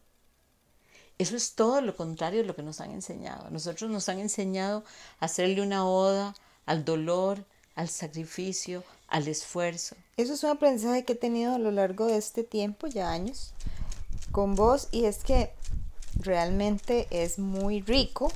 Eso 1.19 1.37
es 1.37 1.55
todo 1.55 1.81
lo 1.81 1.97
contrario 1.97 2.41
de 2.41 2.47
lo 2.47 2.57
que 2.57 2.63
nos 2.63 2.81
han 2.81 2.91
enseñado. 2.91 3.49
Nosotros 3.51 3.91
nos 3.91 4.09
han 4.09 4.19
enseñado 4.19 4.85
a 5.21 5.27
hacerle 5.27 5.63
una 5.63 5.87
oda 5.87 6.35
al 6.67 6.85
dolor, 6.85 7.45
al 7.77 7.89
sacrificio, 7.89 8.83
al 9.09 9.29
esfuerzo. 9.29 9.97
Eso 10.17 10.35
es 10.35 10.43
un 10.43 10.51
aprendizaje 10.51 11.05
que 11.05 11.13
he 11.13 11.17
tenido 11.17 11.55
a 11.55 11.59
lo 11.59 11.71
largo 11.71 12.07
de 12.07 12.17
este 12.17 12.43
tiempo, 12.43 12.87
ya 12.87 13.11
años, 13.11 13.53
con 14.33 14.55
vos, 14.55 14.89
y 14.91 15.05
es 15.05 15.19
que 15.19 15.53
realmente 16.17 17.07
es 17.11 17.39
muy 17.39 17.81
rico 17.81 18.33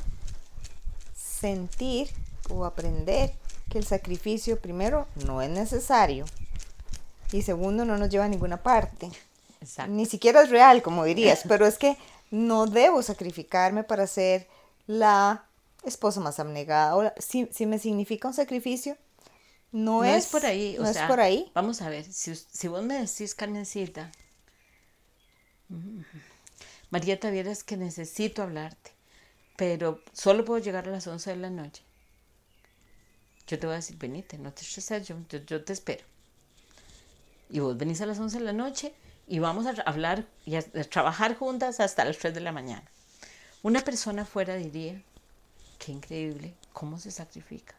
sentir 1.16 2.08
o 2.50 2.64
aprender 2.64 3.32
que 3.70 3.78
el 3.78 3.84
sacrificio, 3.84 4.60
primero, 4.60 5.06
no 5.26 5.42
es 5.42 5.50
necesario, 5.50 6.24
y 7.32 7.42
segundo, 7.42 7.84
no 7.84 7.98
nos 7.98 8.08
lleva 8.08 8.24
a 8.24 8.28
ninguna 8.28 8.62
parte. 8.62 9.10
Exacto. 9.60 9.92
Ni 9.92 10.06
siquiera 10.06 10.42
es 10.42 10.50
real, 10.50 10.82
como 10.82 11.04
dirías, 11.04 11.42
pero 11.48 11.66
es 11.66 11.78
que 11.78 11.96
no 12.30 12.66
debo 12.66 13.02
sacrificarme 13.02 13.84
para 13.84 14.06
ser 14.06 14.48
la 14.86 15.46
esposa 15.84 16.20
más 16.20 16.38
abnegada. 16.40 16.96
O 16.96 17.02
la- 17.04 17.14
si, 17.18 17.48
si 17.52 17.66
me 17.66 17.78
significa 17.78 18.28
un 18.28 18.34
sacrificio, 18.34 18.96
no, 19.72 20.04
No, 20.04 20.14
es, 20.14 20.26
es, 20.26 20.26
por 20.26 20.46
ahí. 20.46 20.76
O 20.78 20.82
no 20.82 20.92
sea, 20.92 21.02
es 21.04 21.08
por 21.08 21.20
ahí. 21.20 21.50
Vamos 21.54 21.82
a 21.82 21.88
ver, 21.90 22.04
si 22.04 22.68
vos 22.68 22.82
me 22.84 22.94
decís, 23.00 23.34
Carmencita, 23.34 24.10
mm, 25.68 26.02
Marieta, 26.90 27.30
vieras 27.30 27.64
que 27.64 27.76
necesito 27.76 28.42
hablarte, 28.42 28.92
pero 29.56 30.02
solo 30.12 30.44
puedo 30.44 30.60
llegar 30.62 30.88
a 30.88 30.92
las 30.92 31.06
11 31.06 31.30
de 31.30 31.36
la 31.36 31.50
noche. 31.50 31.82
Yo 33.48 33.58
te 33.58 33.66
voy 33.66 33.74
a 33.74 33.76
decir, 33.78 33.96
venite, 33.98 34.38
no 34.38 34.52
te 34.52 34.62
estreses, 34.62 35.08
yo, 35.08 35.16
yo, 35.28 35.38
yo 35.40 35.64
te 35.64 35.72
espero. 35.72 36.04
Y 37.50 37.60
vos 37.60 37.76
venís 37.76 38.00
a 38.00 38.06
las 38.06 38.18
11 38.18 38.38
de 38.38 38.44
la 38.44 38.52
noche 38.52 38.94
y 39.28 39.38
vamos 39.38 39.66
a 39.66 39.70
hablar 39.82 40.26
y 40.44 40.56
a, 40.56 40.62
trabajar 40.62 41.36
juntas 41.36 41.80
hasta 41.80 42.04
las 42.04 42.18
3 42.18 42.34
de 42.34 42.40
la 42.40 42.52
mañana. 42.52 42.84
Una 43.62 43.82
persona 43.82 44.24
fuera 44.24 44.54
diría, 44.54 45.02
qué 45.78 45.92
increíble, 45.92 46.54
cómo 46.72 46.98
se 46.98 47.10
sacrifica. 47.10 47.74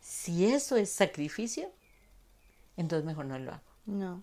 Si 0.00 0.46
eso 0.46 0.76
es 0.76 0.90
sacrificio, 0.90 1.70
entonces 2.76 3.06
mejor 3.06 3.26
no 3.26 3.38
lo 3.38 3.52
hago. 3.52 3.62
No. 3.86 4.22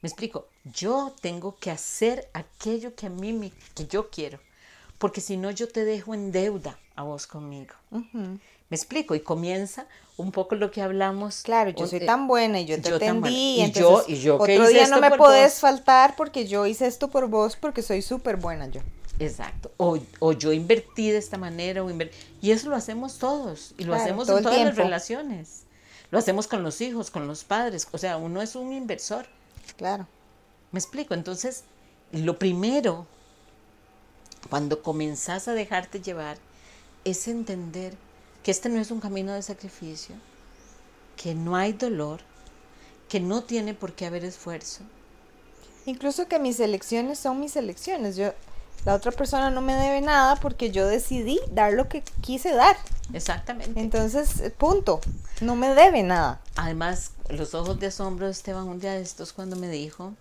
Me 0.00 0.08
explico, 0.08 0.48
yo 0.64 1.14
tengo 1.20 1.56
que 1.56 1.70
hacer 1.70 2.28
aquello 2.32 2.94
que 2.94 3.06
a 3.06 3.10
mí 3.10 3.32
me, 3.32 3.52
que 3.74 3.86
yo 3.86 4.10
quiero, 4.10 4.40
porque 5.02 5.20
si 5.20 5.36
no 5.36 5.50
yo 5.50 5.66
te 5.68 5.84
dejo 5.84 6.14
en 6.14 6.30
deuda 6.30 6.78
a 6.94 7.02
vos 7.02 7.26
conmigo. 7.26 7.74
Me 7.90 8.38
explico 8.76 9.16
y 9.16 9.20
comienza 9.20 9.86
un 10.16 10.30
poco 10.30 10.54
lo 10.54 10.70
que 10.70 10.80
hablamos. 10.80 11.42
Claro, 11.42 11.70
yo 11.70 11.88
soy 11.88 12.06
tan 12.06 12.28
buena 12.28 12.60
y 12.60 12.66
yo 12.66 12.80
te 12.80 12.88
yo 12.90 12.96
atendí. 12.96 13.56
Y 13.56 13.60
entonces, 13.62 14.06
yo- 14.06 14.12
y 14.14 14.20
yo 14.20 14.38
que 14.44 14.54
otro 14.58 14.68
día 14.68 14.86
no 14.86 15.00
me 15.00 15.10
podés 15.16 15.54
vos. 15.54 15.60
faltar 15.60 16.14
porque 16.16 16.46
yo 16.46 16.66
hice 16.66 16.86
esto 16.86 17.08
por 17.08 17.26
vos 17.28 17.56
porque 17.56 17.82
soy 17.82 18.00
súper 18.00 18.36
buena 18.36 18.68
yo. 18.68 18.80
Exacto. 19.18 19.72
O, 19.76 19.98
o 20.20 20.32
yo 20.32 20.52
invertí 20.52 21.10
de 21.10 21.18
esta 21.18 21.36
manera. 21.36 21.82
O 21.82 21.90
y 22.40 22.50
eso 22.52 22.68
lo 22.70 22.76
hacemos 22.76 23.18
todos. 23.18 23.74
Y 23.78 23.82
lo 23.84 23.88
Claro, 23.92 24.04
hacemos 24.04 24.28
en 24.28 24.42
todas 24.42 24.64
las 24.64 24.76
relaciones. 24.76 25.64
Lo 26.12 26.18
hacemos 26.18 26.46
con 26.46 26.62
los 26.62 26.80
hijos, 26.80 27.10
con 27.10 27.26
los 27.26 27.42
padres. 27.42 27.88
O 27.90 27.98
sea, 27.98 28.18
uno 28.18 28.40
es 28.40 28.54
un 28.54 28.72
inversor. 28.72 29.26
Claro. 29.76 30.06
¿Me 30.70 30.78
explico? 30.78 31.14
Entonces, 31.14 31.64
lo 32.12 32.38
primero, 32.38 33.06
cuando 34.48 34.82
comenzás 34.82 35.48
a 35.48 35.54
dejarte 35.54 36.00
llevar, 36.00 36.38
es 37.04 37.28
entender 37.28 37.94
que 38.42 38.50
este 38.50 38.68
no 38.68 38.80
es 38.80 38.90
un 38.90 39.00
camino 39.00 39.32
de 39.32 39.42
sacrificio, 39.42 40.14
que 41.16 41.34
no 41.34 41.56
hay 41.56 41.72
dolor, 41.72 42.20
que 43.08 43.20
no 43.20 43.42
tiene 43.44 43.74
por 43.74 43.92
qué 43.94 44.06
haber 44.06 44.24
esfuerzo. 44.24 44.82
Incluso 45.86 46.28
que 46.28 46.38
mis 46.38 46.60
elecciones 46.60 47.18
son 47.18 47.40
mis 47.40 47.56
elecciones. 47.56 48.16
Yo, 48.16 48.32
la 48.84 48.94
otra 48.94 49.12
persona 49.12 49.50
no 49.50 49.60
me 49.60 49.74
debe 49.74 50.00
nada 50.00 50.36
porque 50.36 50.70
yo 50.70 50.86
decidí 50.86 51.40
dar 51.50 51.72
lo 51.72 51.88
que 51.88 52.02
quise 52.20 52.52
dar. 52.52 52.76
Exactamente. 53.12 53.80
Entonces, 53.80 54.52
punto. 54.58 55.00
No 55.40 55.56
me 55.56 55.74
debe 55.74 56.02
nada. 56.02 56.40
Además, 56.56 57.12
los 57.28 57.54
ojos 57.54 57.80
de 57.80 57.88
asombro 57.88 58.26
de 58.26 58.32
Esteban 58.32 58.68
un 58.68 58.80
día 58.80 58.92
de 58.92 59.02
estos 59.02 59.32
cuando 59.32 59.56
me 59.56 59.68
dijo, 59.68 60.14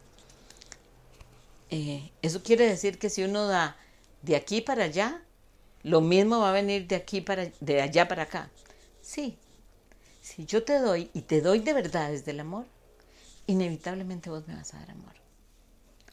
eh, 1.69 2.11
eso 2.21 2.43
quiere 2.43 2.67
decir 2.67 2.97
que 2.99 3.09
si 3.09 3.23
uno 3.23 3.47
da 3.47 3.77
de 4.21 4.35
aquí 4.35 4.61
para 4.61 4.85
allá, 4.85 5.21
lo 5.83 6.01
mismo 6.01 6.39
va 6.39 6.49
a 6.49 6.53
venir 6.53 6.87
de 6.87 6.95
aquí 6.95 7.21
para 7.21 7.51
de 7.59 7.81
allá 7.81 8.07
para 8.07 8.23
acá. 8.23 8.49
Sí. 9.01 9.37
Si 10.21 10.45
yo 10.45 10.63
te 10.63 10.79
doy 10.79 11.09
y 11.13 11.21
te 11.21 11.41
doy 11.41 11.59
de 11.59 11.73
verdad 11.73 12.11
desde 12.11 12.31
el 12.31 12.39
amor, 12.39 12.65
inevitablemente 13.47 14.29
vos 14.29 14.47
me 14.47 14.55
vas 14.55 14.73
a 14.73 14.79
dar 14.79 14.91
amor. 14.91 15.13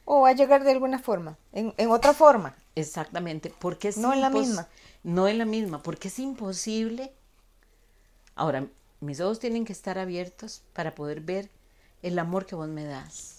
O 0.05 0.21
va 0.21 0.29
a 0.29 0.33
llegar 0.33 0.63
de 0.63 0.71
alguna 0.71 0.97
forma, 0.97 1.37
en, 1.51 1.73
en 1.77 1.91
otra 1.91 2.13
forma. 2.13 2.55
Exactamente, 2.75 3.53
porque 3.59 3.89
es 3.89 3.97
No 3.97 4.11
en 4.11 4.21
la 4.21 4.31
misma. 4.31 4.67
No 5.03 5.27
en 5.27 5.37
la 5.37 5.45
misma, 5.45 5.83
porque 5.83 6.07
es 6.07 6.17
imposible. 6.17 7.13
Ahora, 8.33 8.67
mis 9.01 9.19
ojos 9.21 9.39
tienen 9.39 9.65
que 9.65 9.73
estar 9.73 9.99
abiertos 9.99 10.63
para 10.73 10.95
poder 10.95 11.21
ver 11.21 11.51
el 12.01 12.17
amor 12.17 12.47
que 12.47 12.55
vos 12.55 12.67
me 12.67 12.85
das 12.85 13.38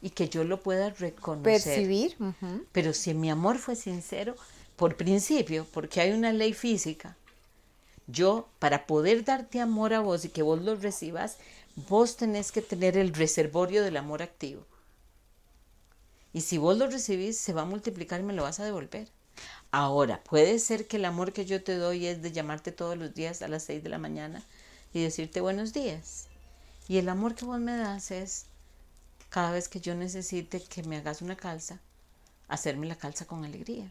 y 0.00 0.10
que 0.10 0.28
yo 0.28 0.44
lo 0.44 0.60
pueda 0.60 0.90
reconocer. 0.90 1.62
Percibir. 1.62 2.16
Pero 2.72 2.92
si 2.92 3.14
mi 3.14 3.30
amor 3.30 3.58
fue 3.58 3.76
sincero, 3.76 4.36
por 4.76 4.96
principio, 4.96 5.66
porque 5.72 6.00
hay 6.00 6.12
una 6.12 6.32
ley 6.32 6.52
física, 6.52 7.16
yo, 8.06 8.48
para 8.58 8.86
poder 8.86 9.24
darte 9.24 9.60
amor 9.60 9.94
a 9.94 10.00
vos 10.00 10.24
y 10.24 10.28
que 10.28 10.42
vos 10.42 10.62
lo 10.62 10.76
recibas, 10.76 11.38
vos 11.88 12.16
tenés 12.16 12.52
que 12.52 12.62
tener 12.62 12.96
el 12.96 13.14
reservorio 13.14 13.82
del 13.82 13.96
amor 13.96 14.22
activo. 14.22 14.64
Y 16.32 16.42
si 16.42 16.58
vos 16.58 16.76
lo 16.76 16.88
recibís, 16.88 17.38
se 17.38 17.52
va 17.52 17.62
a 17.62 17.66
multiplicar 17.66 18.20
y 18.20 18.24
me 18.24 18.32
lo 18.32 18.42
vas 18.42 18.60
a 18.60 18.64
devolver. 18.64 19.08
Ahora, 19.70 20.22
puede 20.22 20.58
ser 20.58 20.86
que 20.86 20.98
el 20.98 21.04
amor 21.04 21.32
que 21.32 21.46
yo 21.46 21.62
te 21.62 21.76
doy 21.76 22.06
es 22.06 22.22
de 22.22 22.32
llamarte 22.32 22.72
todos 22.72 22.96
los 22.96 23.14
días 23.14 23.42
a 23.42 23.48
las 23.48 23.64
6 23.64 23.82
de 23.82 23.88
la 23.88 23.98
mañana 23.98 24.42
y 24.92 25.02
decirte 25.02 25.40
buenos 25.40 25.72
días. 25.72 26.26
Y 26.88 26.98
el 26.98 27.08
amor 27.08 27.34
que 27.34 27.44
vos 27.44 27.58
me 27.58 27.76
das 27.76 28.10
es 28.10 28.46
cada 29.34 29.50
vez 29.50 29.68
que 29.68 29.80
yo 29.80 29.96
necesite 29.96 30.62
que 30.62 30.84
me 30.84 30.96
hagas 30.96 31.20
una 31.20 31.34
calza, 31.36 31.80
hacerme 32.46 32.86
la 32.86 32.94
calza 32.94 33.24
con 33.24 33.44
alegría. 33.44 33.90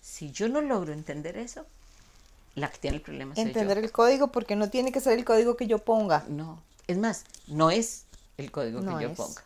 Si 0.00 0.30
yo 0.30 0.48
no 0.48 0.60
logro 0.60 0.92
entender 0.92 1.36
eso, 1.36 1.66
la 2.54 2.70
que 2.70 2.78
tiene 2.78 2.98
el 2.98 3.02
problema 3.02 3.34
soy 3.34 3.42
Entender 3.42 3.78
yo. 3.78 3.82
el 3.84 3.90
código 3.90 4.28
porque 4.28 4.54
no 4.54 4.70
tiene 4.70 4.92
que 4.92 5.00
ser 5.00 5.18
el 5.18 5.24
código 5.24 5.56
que 5.56 5.66
yo 5.66 5.78
ponga. 5.80 6.24
No, 6.28 6.62
es 6.86 6.96
más, 6.96 7.24
no 7.48 7.72
es 7.72 8.04
el 8.36 8.52
código 8.52 8.80
No 8.82 8.98
que 8.98 9.02
yo 9.02 9.10
es. 9.10 9.16
ponga. 9.16 9.42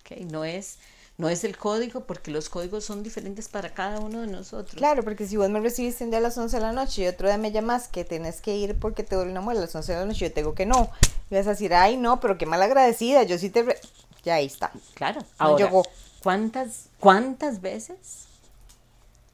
¿ok? 0.00 0.16
No 0.28 0.44
es 0.44 0.78
no 1.18 1.28
es 1.28 1.44
el 1.44 1.56
código 1.56 2.00
porque 2.00 2.30
los 2.32 2.48
códigos 2.48 2.82
son 2.84 3.02
diferentes 3.04 3.46
para 3.46 3.74
cada 3.74 4.00
uno 4.00 4.22
de 4.22 4.26
nosotros. 4.26 4.74
Claro, 4.74 5.04
porque 5.04 5.26
si 5.28 5.36
vos 5.36 5.50
me 5.50 5.60
recibiste 5.60 6.02
un 6.02 6.10
día 6.10 6.18
a 6.18 6.22
las 6.22 6.36
11 6.36 6.56
de 6.56 6.62
la 6.62 6.72
noche 6.72 7.02
y 7.02 7.06
otro 7.06 7.28
día 7.28 7.36
me 7.38 7.52
llamas 7.52 7.86
que 7.88 8.04
tenés 8.04 8.40
que 8.40 8.56
ir 8.56 8.74
porque 8.76 9.04
te 9.04 9.14
duele 9.14 9.30
una 9.30 9.42
muela 9.42 9.60
a 9.60 9.64
las 9.64 9.74
11 9.74 9.92
de 9.92 9.98
la 10.00 10.06
noche, 10.06 10.20
yo 10.28 10.32
te 10.32 10.40
digo 10.40 10.54
que 10.54 10.64
no. 10.66 10.90
Y 11.30 11.34
vas 11.34 11.46
a 11.46 11.50
decir, 11.50 11.74
ay, 11.74 11.96
no, 11.98 12.20
pero 12.20 12.38
qué 12.38 12.46
mal 12.46 12.62
agradecida, 12.62 13.22
yo 13.22 13.38
sí 13.38 13.50
te... 13.50 13.62
re-". 13.64 13.78
Ya 14.24 14.34
ahí 14.34 14.46
está. 14.46 14.72
Claro. 14.94 15.20
No 15.20 15.26
Ahora, 15.38 15.64
llegó. 15.66 15.86
¿cuántas, 16.22 16.88
¿cuántas 16.98 17.60
veces 17.60 18.26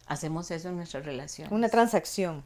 hacemos 0.06 0.50
eso 0.50 0.68
en 0.68 0.76
nuestra 0.76 1.00
relación? 1.00 1.52
Una 1.52 1.68
transacción. 1.68 2.44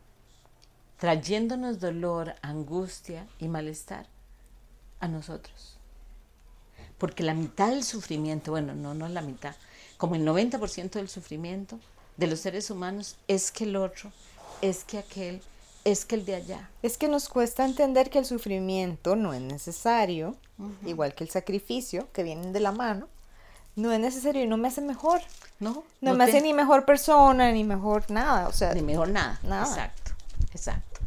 Trayéndonos 0.99 1.81
dolor, 1.81 2.35
angustia 2.43 3.27
y 3.39 3.49
malestar 3.49 4.07
a 5.01 5.09
nosotros. 5.09 5.77
Porque 6.99 7.23
la 7.23 7.35
mitad 7.35 7.69
del 7.69 7.85
sufrimiento, 7.85 8.51
bueno, 8.51 8.75
no, 8.75 8.93
no 8.93 9.09
la 9.09 9.23
mitad, 9.23 9.55
como 9.97 10.15
el 10.15 10.27
90% 10.27 10.91
del 10.91 11.09
sufrimiento 11.09 11.79
de 12.17 12.27
los 12.27 12.41
seres 12.41 12.71
humanos 12.71 13.17
es 13.29 13.51
que 13.51 13.65
el 13.65 13.77
otro, 13.77 14.13
es 14.61 14.85
que 14.85 14.99
aquel, 14.99 15.43
es 15.85 16.05
que 16.05 16.15
el 16.17 16.25
de 16.25 16.35
allá. 16.37 16.71
Es 16.83 16.99
que 16.99 17.09
nos 17.09 17.29
cuesta 17.29 17.65
entender 17.65 18.11
que 18.11 18.19
el 18.19 18.25
sufrimiento 18.27 19.17
no 19.17 19.33
es 19.33 19.41
necesario, 19.41 20.37
igual 20.85 21.15
que 21.15 21.25
el 21.25 21.31
sacrificio, 21.31 22.09
que 22.13 22.23
vienen 22.23 22.53
de 22.53 22.61
la 22.61 22.73
mano, 22.73 23.09
no 23.77 23.93
es 23.93 24.01
necesario 24.01 24.43
y 24.43 24.47
no 24.47 24.57
me 24.57 24.69
hace 24.69 24.81
mejor. 24.83 25.21
No, 25.59 25.85
No, 26.01 26.15
me 26.15 26.25
te- 26.27 26.31
hace 26.33 26.41
ni 26.43 26.53
mejor 26.53 26.85
persona, 26.85 27.51
ni 27.53 27.65
mejor 27.65 28.11
nada. 28.11 28.49
O 28.49 28.53
sea, 28.53 28.75
Ni 28.75 28.83
mejor 28.83 29.09
nada. 29.09 29.39
Nada. 29.43 29.67
Exacto, 29.67 30.13
exacto. 30.53 31.01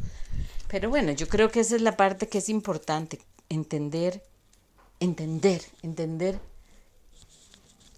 Pero 0.68 0.88
bueno, 0.90 1.12
yo 1.12 1.28
creo 1.28 1.50
que 1.50 1.60
esa 1.60 1.76
es 1.76 1.82
la 1.82 1.96
parte 1.96 2.28
que 2.28 2.38
es 2.38 2.48
importante, 2.48 3.20
entender, 3.48 4.22
entender, 4.98 5.62
entender 5.82 6.40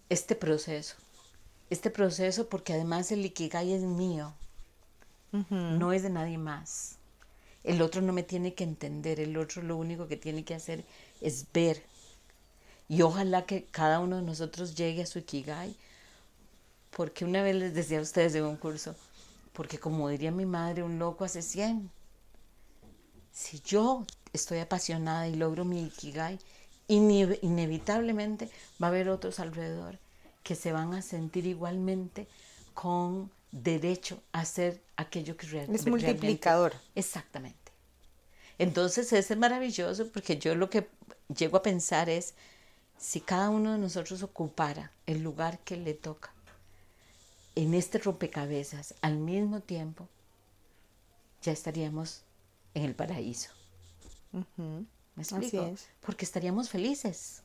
este 0.08 0.34
proceso. 0.34 0.96
Este 1.70 1.90
proceso 1.90 2.48
porque 2.48 2.74
además 2.74 3.10
el 3.12 3.24
Ikigai 3.24 3.72
es 3.72 3.82
mío, 3.82 4.32
no 5.78 5.92
es 5.92 6.02
de 6.02 6.10
nadie 6.10 6.38
más. 6.38 6.96
El 7.64 7.82
otro 7.82 8.02
no 8.02 8.12
me 8.12 8.22
tiene 8.24 8.54
que 8.54 8.64
entender, 8.64 9.20
el 9.20 9.36
otro 9.38 9.62
lo 9.62 9.76
único 9.76 10.08
que 10.08 10.16
tiene 10.16 10.44
que 10.44 10.54
hacer 10.54 10.84
es 11.20 11.46
ver. 11.52 11.82
Y 12.88 13.02
ojalá 13.02 13.46
que 13.46 13.64
cada 13.66 14.00
uno 14.00 14.16
de 14.16 14.22
nosotros 14.22 14.74
llegue 14.74 15.02
a 15.02 15.06
su 15.06 15.20
Ikigai, 15.20 15.76
porque 16.90 17.24
una 17.24 17.42
vez 17.44 17.54
les 17.54 17.74
decía 17.74 17.98
a 17.98 18.02
ustedes 18.02 18.34
en 18.34 18.44
un 18.44 18.56
curso, 18.56 18.94
porque 19.52 19.78
como 19.78 20.08
diría 20.08 20.30
mi 20.32 20.46
madre, 20.46 20.82
un 20.82 20.98
loco 20.98 21.24
hace 21.24 21.42
100. 21.42 21.90
Si 23.32 23.60
yo 23.60 24.04
estoy 24.32 24.58
apasionada 24.58 25.28
y 25.28 25.36
logro 25.36 25.64
mi 25.64 25.84
Ikigai, 25.84 26.38
ine- 26.88 27.38
inevitablemente 27.42 28.50
va 28.82 28.88
a 28.88 28.90
haber 28.90 29.08
otros 29.08 29.38
alrededor 29.40 29.98
que 30.42 30.54
se 30.54 30.72
van 30.72 30.94
a 30.94 31.02
sentir 31.02 31.46
igualmente 31.46 32.26
con 32.74 33.30
derecho 33.52 34.22
a 34.32 34.40
hacer 34.40 34.82
aquello 34.96 35.36
que 35.36 35.46
real- 35.46 35.64
Es 35.74 35.84
realmente- 35.84 35.90
multiplicador. 35.90 36.74
Exactamente. 36.94 37.72
Entonces 38.58 39.12
ese 39.12 39.34
es 39.34 39.38
maravilloso 39.38 40.10
porque 40.10 40.38
yo 40.38 40.54
lo 40.54 40.70
que 40.70 40.88
llego 41.36 41.56
a 41.58 41.62
pensar 41.62 42.08
es 42.08 42.34
si 42.98 43.20
cada 43.20 43.50
uno 43.50 43.72
de 43.72 43.78
nosotros 43.78 44.22
ocupara 44.22 44.92
el 45.06 45.22
lugar 45.22 45.58
que 45.60 45.76
le 45.76 45.92
toca 45.94 46.32
en 47.54 47.74
este 47.74 47.98
rompecabezas 47.98 48.94
al 49.02 49.16
mismo 49.18 49.60
tiempo, 49.60 50.08
ya 51.42 51.52
estaríamos 51.52 52.22
en 52.74 52.84
el 52.84 52.94
paraíso. 52.94 53.50
¿Me 54.56 55.22
explico? 55.22 55.64
es. 55.66 55.86
Porque 56.00 56.24
estaríamos 56.24 56.68
felices. 56.68 57.42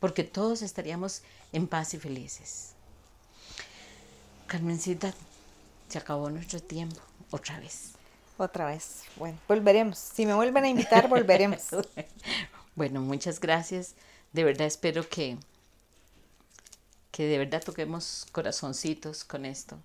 Porque 0.00 0.24
todos 0.24 0.62
estaríamos 0.62 1.22
en 1.52 1.68
paz 1.68 1.94
y 1.94 1.98
felices. 1.98 2.74
Carmencita, 4.50 5.14
se 5.88 5.98
acabó 5.98 6.28
nuestro 6.28 6.60
tiempo 6.60 7.00
otra 7.30 7.60
vez. 7.60 7.92
Otra 8.36 8.66
vez. 8.66 9.04
Bueno, 9.14 9.38
volveremos. 9.46 9.96
Si 9.96 10.26
me 10.26 10.34
vuelven 10.34 10.64
a 10.64 10.68
invitar, 10.68 11.08
volveremos. 11.08 11.68
Bueno, 12.74 13.00
muchas 13.00 13.40
gracias. 13.40 13.94
De 14.32 14.42
verdad 14.42 14.66
espero 14.66 15.06
que, 15.08 15.36
que 17.10 17.26
de 17.26 17.36
verdad 17.38 17.62
toquemos 17.62 18.26
corazoncitos 18.32 19.22
con 19.22 19.44
esto. 19.44 19.78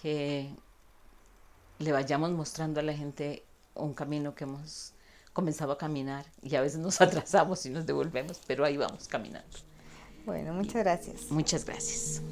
Que 0.00 0.54
le 1.80 1.92
vayamos 1.92 2.30
mostrando 2.30 2.80
a 2.80 2.82
la 2.82 2.94
gente 2.94 3.44
un 3.74 3.92
camino 3.92 4.34
que 4.34 4.44
hemos 4.44 4.92
comenzado 5.32 5.72
a 5.72 5.78
caminar 5.78 6.24
y 6.42 6.54
a 6.54 6.60
veces 6.60 6.78
nos 6.78 7.00
atrasamos 7.00 7.66
y 7.66 7.70
nos 7.70 7.84
devolvemos, 7.84 8.40
pero 8.46 8.64
ahí 8.64 8.76
vamos 8.76 9.08
caminando. 9.08 9.58
Bueno, 10.24 10.54
muchas 10.54 10.82
gracias. 10.82 11.30
Muchas 11.30 11.64
gracias. 11.64 12.22